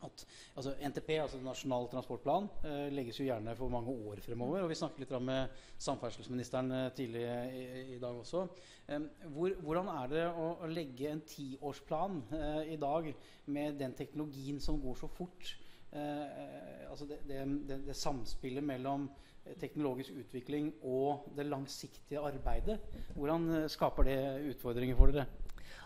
[0.05, 0.25] at
[0.55, 4.63] altså NTP, altså Nasjonal transportplan, eh, legges jo gjerne for mange år fremover.
[4.63, 7.63] og Vi snakket litt med samferdselsministeren eh, tidlig i,
[7.95, 8.45] i dag også.
[8.87, 13.11] Eh, hvor, hvordan er det å, å legge en tiårsplan eh, i dag
[13.45, 15.55] med den teknologien som går så fort?
[15.91, 19.09] Eh, altså det, det, det, det samspillet mellom
[19.45, 22.79] eh, teknologisk utvikling og det langsiktige arbeidet.
[23.15, 24.19] Hvordan skaper det
[24.53, 25.29] utfordringer for dere?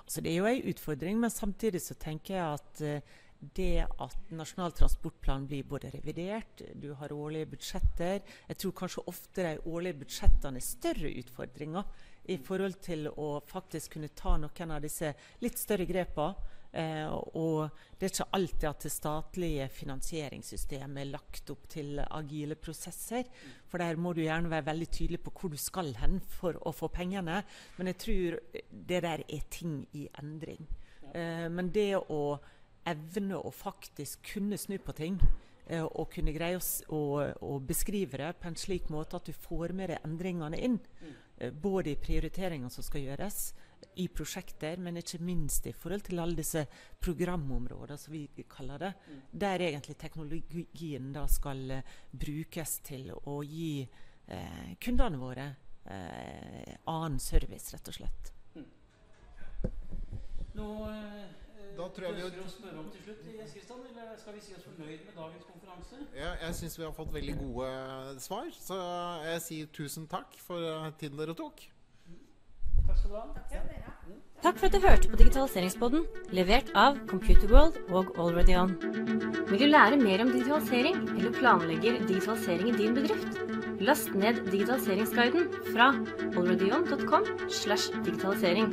[0.03, 2.82] Altså, det er jo en utfordring, men samtidig så tenker jeg at
[3.56, 9.46] det at Nasjonal transportplan blir både revidert, du har årlige budsjetter Jeg tror kanskje ofte
[9.46, 14.84] de årlige budsjettene er større utfordringer i forhold til å faktisk kunne ta noen av
[14.84, 15.12] disse
[15.44, 16.60] litt større grepene.
[16.74, 17.06] Eh,
[17.38, 17.70] og
[18.00, 23.28] det er ikke alltid at det statlige finansieringssystemet er lagt opp til agile prosesser.
[23.70, 26.74] For der må du gjerne være veldig tydelig på hvor du skal hen for å
[26.74, 27.44] få pengene.
[27.78, 28.39] Men jeg tror
[28.72, 30.66] det der er ting i endring.
[31.14, 32.24] Eh, men det å
[32.90, 35.20] evne å faktisk kunne snu på ting,
[35.68, 37.02] eh, og kunne greie å,
[37.34, 40.80] å, beskrive det på en slik måte at du får med deg endringene inn.
[41.38, 43.54] eh, Både i prioriteringene som skal gjøres,
[44.00, 46.64] i prosjekter, men ikke minst i forhold til alle disse
[47.04, 48.94] programområdene, som vi kaller det.
[49.32, 55.50] Der egentlig teknologien da skal eh, brukes til å gi eh, kundene våre
[55.86, 58.34] eh, annen service, rett og slett.
[60.54, 61.43] Nå eh,
[61.78, 63.80] Da tror jeg vi- ønsker å spørre om til slutt, Jens Kristian?
[63.90, 65.96] eller skal vi si oss fornøyd med dagens konferanse?
[66.16, 68.78] Ja, jeg syns vi har fått veldig gode svar, så
[69.26, 71.64] jeg sier tusen takk for tiden dere tok.
[72.94, 73.84] Takk skal du ha.
[74.44, 76.02] Takk for at du hørte på Digitaliseringspodden,
[76.36, 78.74] levert av Computerworld og Already On.
[79.48, 83.39] Vil du lære mer om digitalisering, eller planlegger digitalisering i din bedrift?
[83.80, 85.89] Last ned digitaliseringsguiden fra
[86.36, 88.70] alreadyon.com slash digitalisering.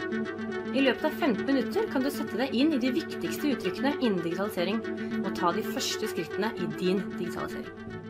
[0.74, 4.20] I løpet av 15 minutter kan du sette deg inn i de viktigste uttrykkene innen
[4.26, 4.82] digitalisering,
[5.22, 8.09] og ta de første skrittene i din digitalisering.